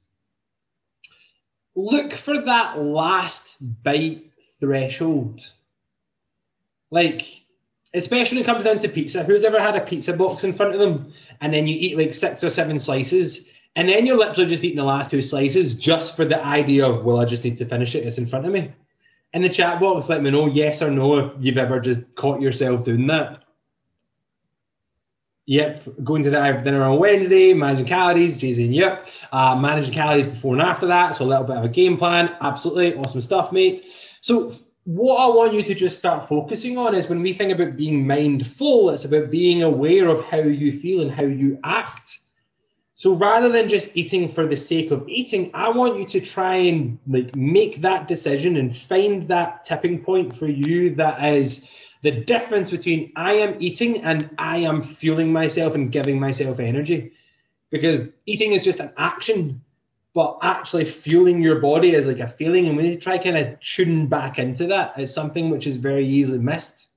look 1.76 2.12
for 2.12 2.40
that 2.42 2.80
last 2.80 3.56
bite 3.82 4.24
threshold. 4.60 5.40
Like, 6.90 7.22
especially 7.94 8.38
when 8.38 8.44
it 8.44 8.46
comes 8.46 8.64
down 8.64 8.78
to 8.78 8.88
pizza. 8.88 9.22
Who's 9.22 9.44
ever 9.44 9.60
had 9.60 9.76
a 9.76 9.80
pizza 9.80 10.12
box 10.16 10.44
in 10.44 10.52
front 10.52 10.74
of 10.74 10.80
them 10.80 11.12
and 11.40 11.52
then 11.52 11.66
you 11.66 11.76
eat 11.78 11.96
like 11.96 12.12
six 12.12 12.42
or 12.44 12.50
seven 12.50 12.78
slices 12.78 13.50
and 13.76 13.88
then 13.88 14.06
you're 14.06 14.16
literally 14.16 14.48
just 14.48 14.62
eating 14.62 14.76
the 14.76 14.84
last 14.84 15.10
two 15.10 15.22
slices 15.22 15.74
just 15.74 16.16
for 16.16 16.24
the 16.24 16.44
idea 16.44 16.86
of, 16.86 17.04
well, 17.04 17.20
I 17.20 17.24
just 17.24 17.42
need 17.42 17.56
to 17.58 17.66
finish 17.66 17.94
it. 17.94 18.04
It's 18.04 18.18
in 18.18 18.26
front 18.26 18.46
of 18.46 18.52
me. 18.52 18.72
In 19.32 19.42
the 19.42 19.48
chat 19.48 19.80
box, 19.80 20.08
let 20.08 20.22
me 20.22 20.30
know 20.30 20.46
yes 20.46 20.80
or 20.80 20.90
no 20.90 21.18
if 21.18 21.34
you've 21.40 21.58
ever 21.58 21.80
just 21.80 22.14
caught 22.14 22.40
yourself 22.40 22.84
doing 22.84 23.06
that. 23.08 23.43
Yep, 25.46 26.02
going 26.02 26.22
to 26.22 26.30
the 26.30 26.62
dinner 26.64 26.82
on 26.84 26.98
Wednesday, 26.98 27.52
managing 27.52 27.86
calories, 27.86 28.38
Jay 28.38 28.54
Z 28.54 28.64
yep. 28.64 29.06
Uh, 29.30 29.54
managing 29.54 29.92
calories 29.92 30.26
before 30.26 30.54
and 30.54 30.62
after 30.62 30.86
that. 30.86 31.14
So 31.14 31.24
a 31.24 31.26
little 31.26 31.44
bit 31.44 31.58
of 31.58 31.64
a 31.64 31.68
game 31.68 31.98
plan. 31.98 32.34
Absolutely 32.40 32.96
awesome 32.96 33.20
stuff, 33.20 33.52
mate. 33.52 33.82
So 34.22 34.54
what 34.84 35.16
I 35.16 35.28
want 35.28 35.52
you 35.52 35.62
to 35.62 35.74
just 35.74 35.98
start 35.98 36.26
focusing 36.26 36.78
on 36.78 36.94
is 36.94 37.08
when 37.08 37.20
we 37.20 37.34
think 37.34 37.52
about 37.52 37.76
being 37.76 38.06
mindful, 38.06 38.90
it's 38.90 39.04
about 39.04 39.30
being 39.30 39.62
aware 39.62 40.08
of 40.08 40.24
how 40.24 40.38
you 40.38 40.72
feel 40.78 41.02
and 41.02 41.10
how 41.10 41.24
you 41.24 41.58
act. 41.62 42.20
So 42.94 43.14
rather 43.14 43.48
than 43.48 43.68
just 43.68 43.96
eating 43.96 44.28
for 44.28 44.46
the 44.46 44.56
sake 44.56 44.92
of 44.92 45.06
eating, 45.08 45.50
I 45.52 45.68
want 45.68 45.98
you 45.98 46.06
to 46.06 46.20
try 46.20 46.54
and 46.54 46.98
like 47.06 47.34
make 47.34 47.80
that 47.80 48.08
decision 48.08 48.56
and 48.56 48.74
find 48.74 49.26
that 49.28 49.64
tipping 49.64 50.02
point 50.02 50.34
for 50.34 50.48
you 50.48 50.94
that 50.94 51.22
is 51.34 51.68
the 52.04 52.12
difference 52.12 52.70
between 52.70 53.10
I 53.16 53.32
am 53.32 53.56
eating 53.60 54.04
and 54.04 54.28
I 54.36 54.58
am 54.58 54.82
fueling 54.82 55.32
myself 55.32 55.74
and 55.74 55.90
giving 55.90 56.20
myself 56.20 56.60
energy. 56.60 57.12
Because 57.70 58.10
eating 58.26 58.52
is 58.52 58.62
just 58.62 58.78
an 58.78 58.92
action, 58.98 59.62
but 60.12 60.36
actually 60.42 60.84
fueling 60.84 61.42
your 61.42 61.60
body 61.60 61.94
is 61.94 62.06
like 62.06 62.20
a 62.20 62.28
feeling. 62.28 62.68
And 62.68 62.76
when 62.76 62.84
you 62.84 63.00
try 63.00 63.16
kind 63.16 63.38
of 63.38 63.58
tune 63.60 64.06
back 64.06 64.38
into 64.38 64.66
that, 64.66 65.00
is 65.00 65.14
something 65.14 65.48
which 65.48 65.66
is 65.66 65.76
very 65.76 66.06
easily 66.06 66.40
missed. 66.40 66.88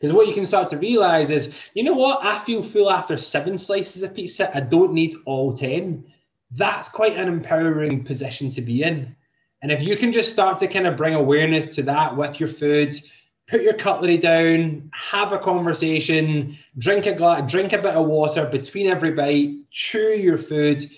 Because 0.00 0.12
what 0.12 0.26
you 0.26 0.34
can 0.34 0.44
start 0.44 0.66
to 0.70 0.78
realize 0.78 1.30
is, 1.30 1.70
you 1.74 1.84
know 1.84 1.94
what? 1.94 2.24
I 2.24 2.40
feel 2.40 2.60
full 2.60 2.90
after 2.90 3.16
seven 3.16 3.56
slices 3.56 4.02
of 4.02 4.16
pizza. 4.16 4.54
I 4.54 4.60
don't 4.60 4.92
need 4.92 5.14
all 5.26 5.52
10. 5.52 6.04
That's 6.50 6.88
quite 6.88 7.16
an 7.16 7.28
empowering 7.28 8.02
position 8.02 8.50
to 8.50 8.62
be 8.62 8.82
in. 8.82 9.14
And 9.62 9.70
if 9.70 9.86
you 9.86 9.94
can 9.94 10.10
just 10.10 10.32
start 10.32 10.58
to 10.58 10.66
kind 10.66 10.88
of 10.88 10.96
bring 10.96 11.14
awareness 11.14 11.66
to 11.76 11.84
that 11.84 12.16
with 12.16 12.40
your 12.40 12.48
foods, 12.48 13.08
put 13.52 13.62
your 13.62 13.74
cutlery 13.74 14.16
down, 14.16 14.90
have 14.94 15.32
a 15.32 15.38
conversation, 15.38 16.58
drink 16.78 17.04
a 17.04 17.12
glass, 17.12 17.52
drink 17.52 17.74
a 17.74 17.78
bit 17.78 17.94
of 17.94 18.06
water 18.06 18.46
between 18.46 18.86
every 18.86 19.12
bite, 19.12 19.56
chew 19.70 19.98
your 19.98 20.38
food, 20.38 20.90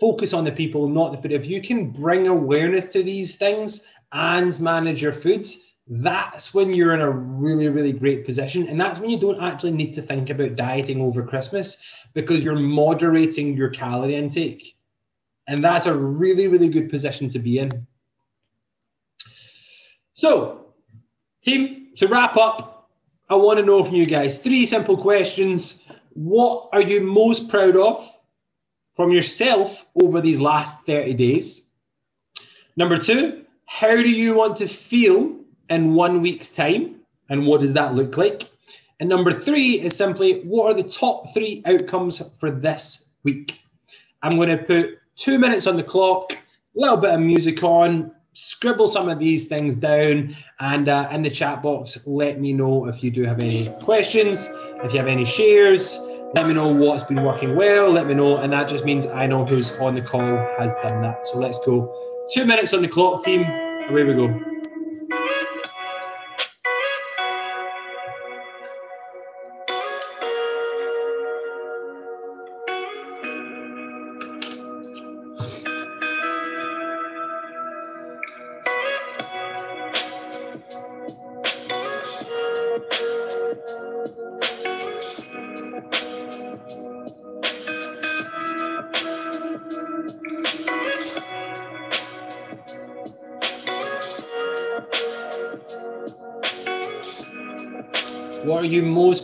focus 0.00 0.34
on 0.34 0.44
the 0.44 0.50
people, 0.50 0.88
not 0.88 1.12
the 1.12 1.18
food. 1.18 1.30
If 1.30 1.46
you 1.46 1.62
can 1.62 1.92
bring 1.92 2.26
awareness 2.26 2.86
to 2.86 3.04
these 3.04 3.36
things 3.36 3.86
and 4.10 4.58
manage 4.60 5.00
your 5.00 5.12
foods, 5.12 5.76
that's 5.86 6.52
when 6.52 6.72
you're 6.72 6.94
in 6.94 7.00
a 7.00 7.10
really, 7.10 7.68
really 7.68 7.92
great 7.92 8.26
position. 8.26 8.66
And 8.66 8.80
that's 8.80 8.98
when 8.98 9.10
you 9.10 9.18
don't 9.18 9.40
actually 9.40 9.72
need 9.72 9.92
to 9.92 10.02
think 10.02 10.30
about 10.30 10.56
dieting 10.56 11.00
over 11.00 11.22
Christmas 11.22 11.80
because 12.12 12.42
you're 12.42 12.58
moderating 12.58 13.56
your 13.56 13.68
calorie 13.68 14.16
intake. 14.16 14.76
And 15.46 15.62
that's 15.62 15.86
a 15.86 15.96
really, 15.96 16.48
really 16.48 16.68
good 16.68 16.90
position 16.90 17.28
to 17.28 17.38
be 17.38 17.58
in. 17.58 17.86
So, 20.14 20.74
team, 21.42 21.80
to 21.96 22.08
wrap 22.08 22.36
up, 22.36 22.90
I 23.28 23.34
want 23.34 23.58
to 23.58 23.64
know 23.64 23.84
from 23.84 23.94
you 23.94 24.06
guys 24.06 24.38
three 24.38 24.66
simple 24.66 24.96
questions. 24.96 25.82
What 26.14 26.68
are 26.72 26.82
you 26.82 27.00
most 27.00 27.48
proud 27.48 27.76
of 27.76 28.08
from 28.96 29.12
yourself 29.12 29.86
over 30.02 30.20
these 30.20 30.40
last 30.40 30.84
30 30.84 31.14
days? 31.14 31.62
Number 32.76 32.98
two, 32.98 33.44
how 33.66 33.94
do 33.94 34.08
you 34.08 34.34
want 34.34 34.56
to 34.56 34.68
feel 34.68 35.36
in 35.68 35.94
one 35.94 36.22
week's 36.22 36.50
time 36.50 36.96
and 37.28 37.46
what 37.46 37.60
does 37.60 37.74
that 37.74 37.94
look 37.94 38.16
like? 38.16 38.42
And 38.98 39.08
number 39.08 39.32
three 39.32 39.80
is 39.80 39.96
simply 39.96 40.40
what 40.42 40.70
are 40.70 40.82
the 40.82 40.88
top 40.88 41.32
three 41.32 41.62
outcomes 41.64 42.22
for 42.38 42.50
this 42.50 43.06
week? 43.22 43.60
I'm 44.22 44.32
going 44.32 44.48
to 44.48 44.58
put 44.58 44.98
two 45.16 45.38
minutes 45.38 45.66
on 45.66 45.76
the 45.76 45.82
clock, 45.82 46.32
a 46.32 46.36
little 46.74 46.96
bit 46.96 47.14
of 47.14 47.20
music 47.20 47.62
on, 47.62 48.12
scribble 48.32 48.88
some 48.88 49.08
of 49.08 49.18
these 49.18 49.48
things 49.48 49.76
down, 49.76 50.36
and 50.60 50.88
uh, 50.88 51.08
in 51.12 51.22
the 51.22 51.30
chat 51.30 51.62
box, 51.62 52.06
let 52.06 52.40
me 52.40 52.52
know 52.52 52.86
if 52.86 53.02
you 53.02 53.10
do 53.10 53.24
have 53.24 53.40
any 53.42 53.68
questions, 53.82 54.48
if 54.84 54.92
you 54.92 54.98
have 54.98 55.08
any 55.08 55.24
shares. 55.24 55.98
Let 56.34 56.46
me 56.46 56.54
know 56.54 56.68
what's 56.68 57.02
been 57.02 57.24
working 57.24 57.56
well. 57.56 57.90
Let 57.90 58.06
me 58.06 58.14
know, 58.14 58.36
and 58.36 58.52
that 58.52 58.68
just 58.68 58.84
means 58.84 59.06
I 59.06 59.26
know 59.26 59.44
who's 59.44 59.72
on 59.78 59.96
the 59.96 60.02
call 60.02 60.36
has 60.58 60.72
done 60.80 61.02
that. 61.02 61.26
So 61.26 61.38
let's 61.38 61.58
go. 61.66 61.92
Two 62.32 62.44
minutes 62.44 62.72
on 62.72 62.82
the 62.82 62.88
clock, 62.88 63.24
team. 63.24 63.42
Away 63.88 64.04
we 64.04 64.14
go. 64.14 64.49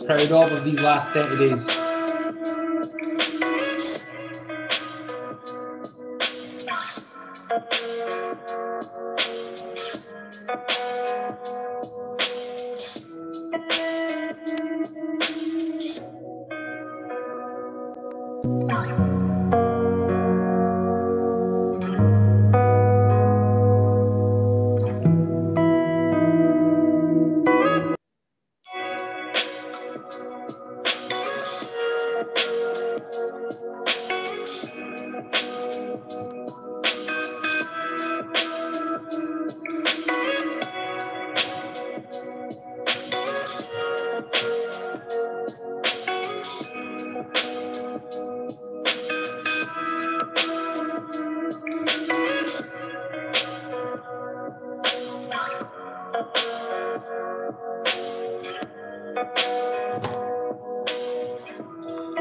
Of 0.07 0.53
of 0.53 0.63
these 0.63 0.79
last 0.79 1.09
30 1.09 1.37
days? 1.37 1.86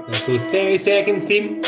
Let's 0.09 0.23
go 0.23 0.39
30 0.39 0.77
seconds, 0.79 1.25
team. 1.25 1.63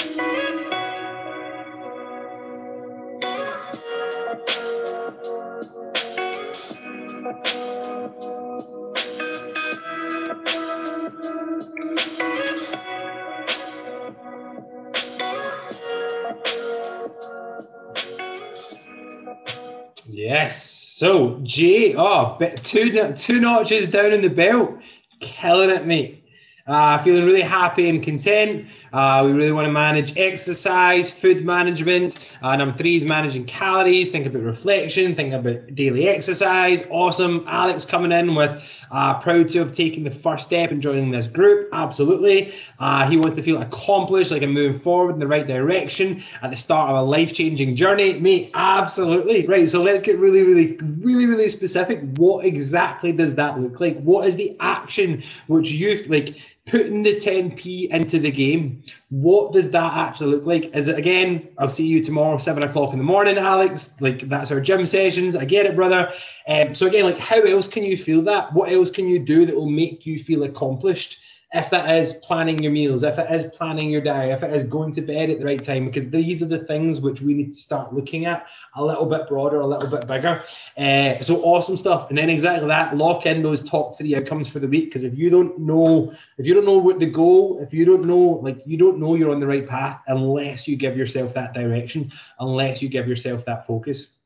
Yes. 20.07 20.63
So 20.63 21.39
Jay, 21.43 21.95
oh, 21.97 22.37
two 22.63 23.13
two 23.15 23.41
notches 23.41 23.87
down 23.87 24.13
in 24.13 24.23
the 24.23 24.31
belt, 24.31 24.79
killing 25.21 25.71
it, 25.71 25.87
mate. 25.87 26.28
Uh, 26.69 26.99
feeling 26.99 27.25
really 27.25 27.41
happy 27.41 27.89
and 27.89 28.03
content. 28.03 28.67
Uh, 28.93 29.23
we 29.25 29.33
really 29.33 29.53
want 29.53 29.65
to 29.65 29.73
manage 29.73 30.17
exercise, 30.19 31.11
food 31.11 31.45
management. 31.45 32.31
Uh, 32.43 32.55
number 32.57 32.77
three 32.77 32.97
is 32.97 33.05
managing 33.05 33.45
calories. 33.47 34.11
Think 34.11 34.27
about 34.27 34.43
reflection. 34.43 35.15
Think 35.15 35.33
about 35.33 35.75
daily 35.75 36.09
exercise. 36.09 36.87
Awesome. 36.91 37.45
Alex 37.49 37.87
coming 37.87 38.13
in 38.13 38.35
with 38.35 38.85
uh, 38.91 39.19
proud 39.19 39.49
to 39.49 39.61
have 39.61 39.73
taken 39.73 40.05
the 40.05 40.11
first 40.11 40.45
step 40.45 40.71
in 40.71 40.81
joining 40.81 41.11
this 41.11 41.27
group. 41.27 41.69
Absolutely. 41.73 42.53
Uh, 42.79 43.09
he 43.09 43.17
wants 43.17 43.37
to 43.37 43.43
feel 43.43 43.63
accomplished, 43.63 44.31
like 44.31 44.43
I'm 44.43 44.53
moving 44.53 44.79
forward 44.79 45.15
in 45.15 45.19
the 45.19 45.27
right 45.27 45.47
direction 45.47 46.23
at 46.43 46.51
the 46.51 46.57
start 46.57 46.91
of 46.91 46.97
a 46.97 47.03
life 47.03 47.33
changing 47.35 47.77
journey. 47.77 48.19
Me, 48.21 48.51
absolutely. 48.55 49.47
Right. 49.47 49.69
So 49.69 49.83
let's 49.83 50.03
get 50.03 50.19
really, 50.19 50.43
really, 50.43 50.77
really, 50.99 51.27
really 51.27 51.49
specific. 51.49 52.01
What 52.17 52.45
exactly 52.45 53.13
does 53.13 53.35
that 53.37 53.59
look 53.59 53.81
like? 53.81 53.99
What 54.01 54.27
is 54.27 54.37
the 54.37 54.55
action 54.61 55.23
which 55.47 55.71
you 55.71 56.05
like? 56.09 56.37
Putting 56.69 57.03
the 57.03 57.17
10p 57.17 57.89
into 57.91 58.19
the 58.19 58.31
game, 58.31 58.83
what 59.11 59.53
does 59.53 59.71
that 59.71 59.93
actually 59.95 60.31
look 60.31 60.47
like? 60.47 60.75
Is 60.75 60.89
it 60.89 60.99
again, 60.99 61.49
I'll 61.59 61.69
see 61.69 61.87
you 61.87 62.03
tomorrow, 62.03 62.39
seven 62.39 62.65
o'clock 62.65 62.93
in 62.93 62.99
the 62.99 63.05
morning, 63.05 63.39
Alex? 63.39 63.95
Like 64.01 64.21
that's 64.21 64.51
our 64.51 64.61
gym 64.61 64.87
sessions. 64.87 65.35
I 65.35 65.45
get 65.45 65.67
it, 65.67 65.75
brother. 65.75 66.13
Um, 66.47 66.75
so 66.75 66.87
again, 66.87 67.05
like 67.05 67.19
how 67.19 67.41
else 67.41 67.69
can 67.69 67.85
you 67.85 67.97
feel 67.97 68.23
that? 68.23 68.53
What 68.53 68.71
else 68.71 68.91
can 68.91 69.09
you 69.09 69.19
do 69.19 69.47
that 69.47 69.57
will 69.57 69.71
make 69.71 70.07
you 70.07 70.19
feel 70.19 70.45
accomplished? 70.45 71.19
If 71.55 71.71
that 71.71 71.97
is 71.97 72.13
planning 72.15 72.63
your 72.63 72.73
meals, 72.73 73.03
if 73.03 73.19
it 73.19 73.31
is 73.31 73.45
planning 73.45 73.89
your 73.89 74.03
diet, 74.03 74.33
if 74.33 74.43
it 74.43 74.55
is 74.55 74.65
going 74.65 74.93
to 74.93 75.01
bed 75.01 75.31
at 75.31 75.39
the 75.39 75.47
right 75.47 75.63
time, 75.63 75.87
because 75.87 76.11
these 76.11 76.43
are 76.43 76.47
the 76.47 76.65
things 76.67 77.01
which 77.01 77.23
we 77.23 77.33
need 77.33 77.49
to 77.49 77.55
start 77.55 77.93
looking 77.95 78.27
at 78.27 78.47
a 78.75 78.85
little 78.85 79.07
bit 79.07 79.27
broader, 79.27 79.61
a 79.61 79.67
little 79.67 79.89
bit 79.89 80.07
bigger. 80.07 80.43
Uh, 80.77 81.19
so 81.21 81.43
awesome 81.43 81.77
stuff. 81.77 82.11
And 82.11 82.19
then 82.19 82.29
exactly 82.29 82.69
that, 82.69 82.99
lock 82.99 83.25
in 83.25 83.41
those 83.41 83.67
top 83.67 83.97
three 83.97 84.15
outcomes 84.15 84.51
for 84.51 84.59
the 84.59 84.69
week. 84.69 84.87
Because 84.87 85.05
if 85.05 85.17
you 85.17 85.31
don't 85.31 85.59
know, 85.59 86.13
if 86.37 86.47
you 86.47 86.53
don't 86.53 86.67
know 86.67 86.77
what 86.77 87.01
the 87.01 87.11
goal, 87.11 87.59
if 87.63 87.73
you 87.73 87.87
don't 87.87 88.05
know, 88.05 88.41
like 88.43 88.61
you 88.67 88.77
don't 88.77 88.99
know 88.99 89.15
you're 89.15 89.33
on 89.33 89.41
the 89.41 89.47
right 89.47 89.67
path 89.67 90.03
unless 90.09 90.69
you 90.69 90.77
give 90.77 90.99
yourself 90.99 91.33
that 91.33 91.55
direction, 91.55 92.13
unless 92.41 92.83
you 92.83 92.91
give 92.91 93.09
yourself 93.09 93.47
that 93.47 93.67
focus. 93.67 94.18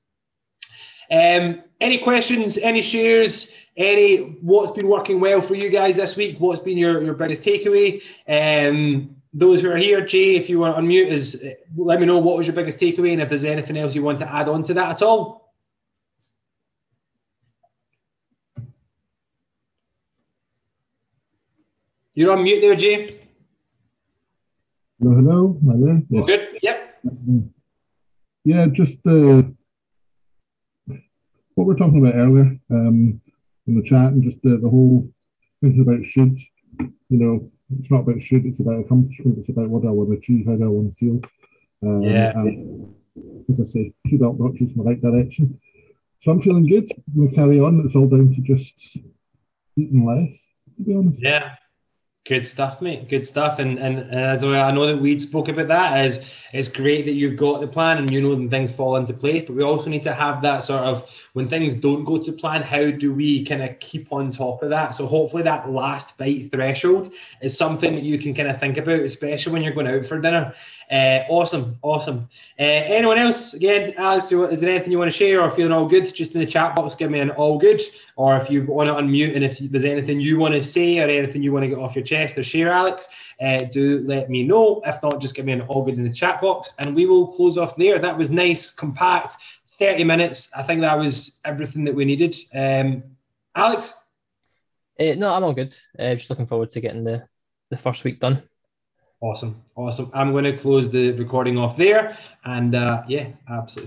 Um, 1.12 1.62
any 1.80 1.98
questions, 1.98 2.56
any 2.58 2.80
shares, 2.80 3.54
any 3.76 4.38
what's 4.40 4.70
been 4.70 4.88
working 4.88 5.20
well 5.20 5.40
for 5.42 5.54
you 5.54 5.68
guys 5.68 5.96
this 5.96 6.16
week? 6.16 6.38
What's 6.38 6.60
been 6.60 6.78
your, 6.78 7.02
your 7.02 7.14
biggest 7.14 7.42
takeaway? 7.42 8.02
Um, 8.26 9.16
those 9.34 9.60
who 9.60 9.70
are 9.70 9.76
here, 9.76 10.04
Jay, 10.04 10.36
if 10.36 10.48
you 10.48 10.58
want 10.58 10.76
to 10.76 10.82
unmute, 10.82 11.06
is 11.06 11.44
let 11.76 12.00
me 12.00 12.06
know 12.06 12.18
what 12.18 12.36
was 12.36 12.46
your 12.46 12.56
biggest 12.56 12.78
takeaway 12.78 13.12
and 13.12 13.20
if 13.20 13.28
there's 13.28 13.44
anything 13.44 13.76
else 13.76 13.94
you 13.94 14.02
want 14.02 14.20
to 14.20 14.32
add 14.32 14.48
on 14.48 14.62
to 14.64 14.74
that 14.74 14.90
at 14.90 15.02
all. 15.02 15.52
You're 22.14 22.32
on 22.32 22.42
mute 22.42 22.60
there, 22.60 22.76
Jay. 22.76 23.18
Hello, 25.00 25.14
hello. 25.14 25.58
There? 25.62 26.02
Yeah. 26.10 26.22
Good. 26.26 26.58
Yep. 26.62 27.00
Yeah, 28.44 28.66
just 28.66 29.06
uh, 29.06 29.42
what 31.54 31.66
we 31.66 31.74
are 31.74 31.76
talking 31.76 32.04
about 32.04 32.18
earlier 32.18 32.58
um, 32.70 33.20
in 33.66 33.76
the 33.76 33.82
chat 33.82 34.12
and 34.12 34.22
just 34.22 34.40
the, 34.42 34.56
the 34.56 34.68
whole 34.68 35.08
thinking 35.60 35.82
about 35.82 36.04
should, 36.04 36.38
you 36.78 37.18
know, 37.18 37.50
it's 37.78 37.90
not 37.90 38.00
about 38.00 38.20
should, 38.20 38.46
it's 38.46 38.60
about 38.60 38.80
accomplishment, 38.80 39.38
it's 39.38 39.48
about 39.48 39.68
what 39.68 39.86
I 39.86 39.90
want 39.90 40.10
to 40.10 40.16
achieve, 40.16 40.46
how 40.46 40.56
do 40.56 40.64
I 40.64 40.68
want 40.68 40.92
to 40.92 40.96
feel. 40.96 41.20
Um, 41.82 42.02
yeah. 42.02 42.32
And, 42.34 42.94
as 43.50 43.60
I 43.60 43.64
say, 43.64 43.92
should 44.06 44.22
up 44.22 44.38
notches 44.38 44.72
in 44.72 44.78
the 44.78 44.84
right 44.84 45.00
direction. 45.00 45.58
So 46.20 46.30
I'm 46.30 46.40
feeling 46.40 46.66
good. 46.66 46.86
We'll 47.14 47.30
carry 47.30 47.60
on. 47.60 47.82
It's 47.84 47.96
all 47.96 48.08
down 48.08 48.32
to 48.32 48.40
just 48.42 48.96
eating 49.76 50.06
less, 50.06 50.52
to 50.76 50.82
be 50.82 50.94
honest. 50.94 51.20
Yeah. 51.20 51.56
Good 52.24 52.46
stuff, 52.46 52.80
mate. 52.80 53.08
Good 53.08 53.26
stuff. 53.26 53.58
And 53.58 53.80
and, 53.80 53.98
and 53.98 54.14
as 54.14 54.44
I 54.44 54.70
know 54.70 54.86
that 54.86 54.98
we 54.98 55.18
spoke 55.18 55.48
about 55.48 55.66
that, 55.66 56.04
is 56.04 56.24
it's 56.52 56.68
great 56.68 57.04
that 57.06 57.14
you've 57.14 57.36
got 57.36 57.60
the 57.60 57.66
plan 57.66 57.98
and 57.98 58.12
you 58.12 58.20
know 58.20 58.28
when 58.28 58.48
things 58.48 58.70
fall 58.70 58.94
into 58.94 59.12
place. 59.12 59.44
But 59.44 59.56
we 59.56 59.64
also 59.64 59.90
need 59.90 60.04
to 60.04 60.14
have 60.14 60.40
that 60.42 60.62
sort 60.62 60.82
of 60.82 61.28
when 61.32 61.48
things 61.48 61.74
don't 61.74 62.04
go 62.04 62.22
to 62.22 62.30
plan, 62.30 62.62
how 62.62 62.92
do 62.92 63.12
we 63.12 63.44
kind 63.44 63.60
of 63.62 63.76
keep 63.80 64.12
on 64.12 64.30
top 64.30 64.62
of 64.62 64.70
that? 64.70 64.94
So 64.94 65.08
hopefully 65.08 65.42
that 65.42 65.68
last 65.68 66.16
bite 66.16 66.52
threshold 66.52 67.12
is 67.40 67.58
something 67.58 67.96
that 67.96 68.04
you 68.04 68.18
can 68.18 68.34
kind 68.34 68.48
of 68.48 68.60
think 68.60 68.78
about, 68.78 69.00
especially 69.00 69.52
when 69.52 69.62
you're 69.62 69.72
going 69.72 69.88
out 69.88 70.06
for 70.06 70.20
dinner. 70.20 70.54
Uh, 70.92 71.24
awesome, 71.28 71.76
awesome. 71.82 72.28
Uh, 72.60 72.62
anyone 72.62 73.18
else? 73.18 73.54
Again, 73.54 73.94
Alex, 73.96 74.30
is 74.30 74.60
there 74.60 74.70
anything 74.70 74.92
you 74.92 74.98
want 74.98 75.10
to 75.10 75.16
share 75.16 75.40
or 75.40 75.50
feeling 75.50 75.72
all 75.72 75.88
good? 75.88 76.14
Just 76.14 76.34
in 76.34 76.40
the 76.40 76.46
chat 76.46 76.76
box, 76.76 76.94
give 76.94 77.10
me 77.10 77.18
an 77.18 77.30
all 77.30 77.58
good. 77.58 77.80
Or 78.14 78.36
if 78.36 78.48
you 78.50 78.64
want 78.64 78.88
to 78.88 78.94
unmute 78.94 79.34
and 79.34 79.42
if 79.42 79.58
there's 79.58 79.84
anything 79.84 80.20
you 80.20 80.38
want 80.38 80.54
to 80.54 80.62
say 80.62 81.00
or 81.00 81.08
anything 81.08 81.42
you 81.42 81.50
want 81.50 81.64
to 81.64 81.68
get 81.68 81.78
off 81.78 81.96
your 81.96 82.04
chest 82.04 82.11
or 82.12 82.42
share, 82.42 82.70
Alex, 82.70 83.08
uh, 83.40 83.64
do 83.64 84.04
let 84.06 84.30
me 84.30 84.44
know. 84.44 84.82
If 84.84 85.02
not, 85.02 85.20
just 85.20 85.34
give 85.34 85.46
me 85.46 85.52
an 85.52 85.62
all 85.62 85.84
good 85.84 85.94
in 85.94 86.02
the 86.02 86.10
chat 86.10 86.40
box 86.40 86.70
and 86.78 86.94
we 86.94 87.06
will 87.06 87.26
close 87.28 87.58
off 87.58 87.76
there. 87.76 87.98
That 87.98 88.16
was 88.16 88.30
nice, 88.30 88.70
compact, 88.70 89.36
30 89.78 90.04
minutes. 90.04 90.52
I 90.56 90.62
think 90.62 90.80
that 90.82 90.98
was 90.98 91.40
everything 91.44 91.84
that 91.84 91.94
we 91.94 92.04
needed. 92.04 92.36
Um, 92.54 93.02
Alex? 93.54 94.00
Uh, 95.00 95.14
no, 95.16 95.32
I'm 95.32 95.44
all 95.44 95.54
good. 95.54 95.76
Uh, 95.98 96.14
just 96.14 96.30
looking 96.30 96.46
forward 96.46 96.70
to 96.70 96.80
getting 96.80 97.04
the, 97.04 97.26
the 97.70 97.76
first 97.76 98.04
week 98.04 98.20
done. 98.20 98.42
Awesome. 99.20 99.62
Awesome. 99.76 100.10
I'm 100.14 100.32
going 100.32 100.44
to 100.44 100.56
close 100.56 100.90
the 100.90 101.12
recording 101.12 101.56
off 101.56 101.76
there. 101.76 102.18
And 102.44 102.74
uh, 102.74 103.02
yeah, 103.08 103.28
absolutely. 103.48 103.80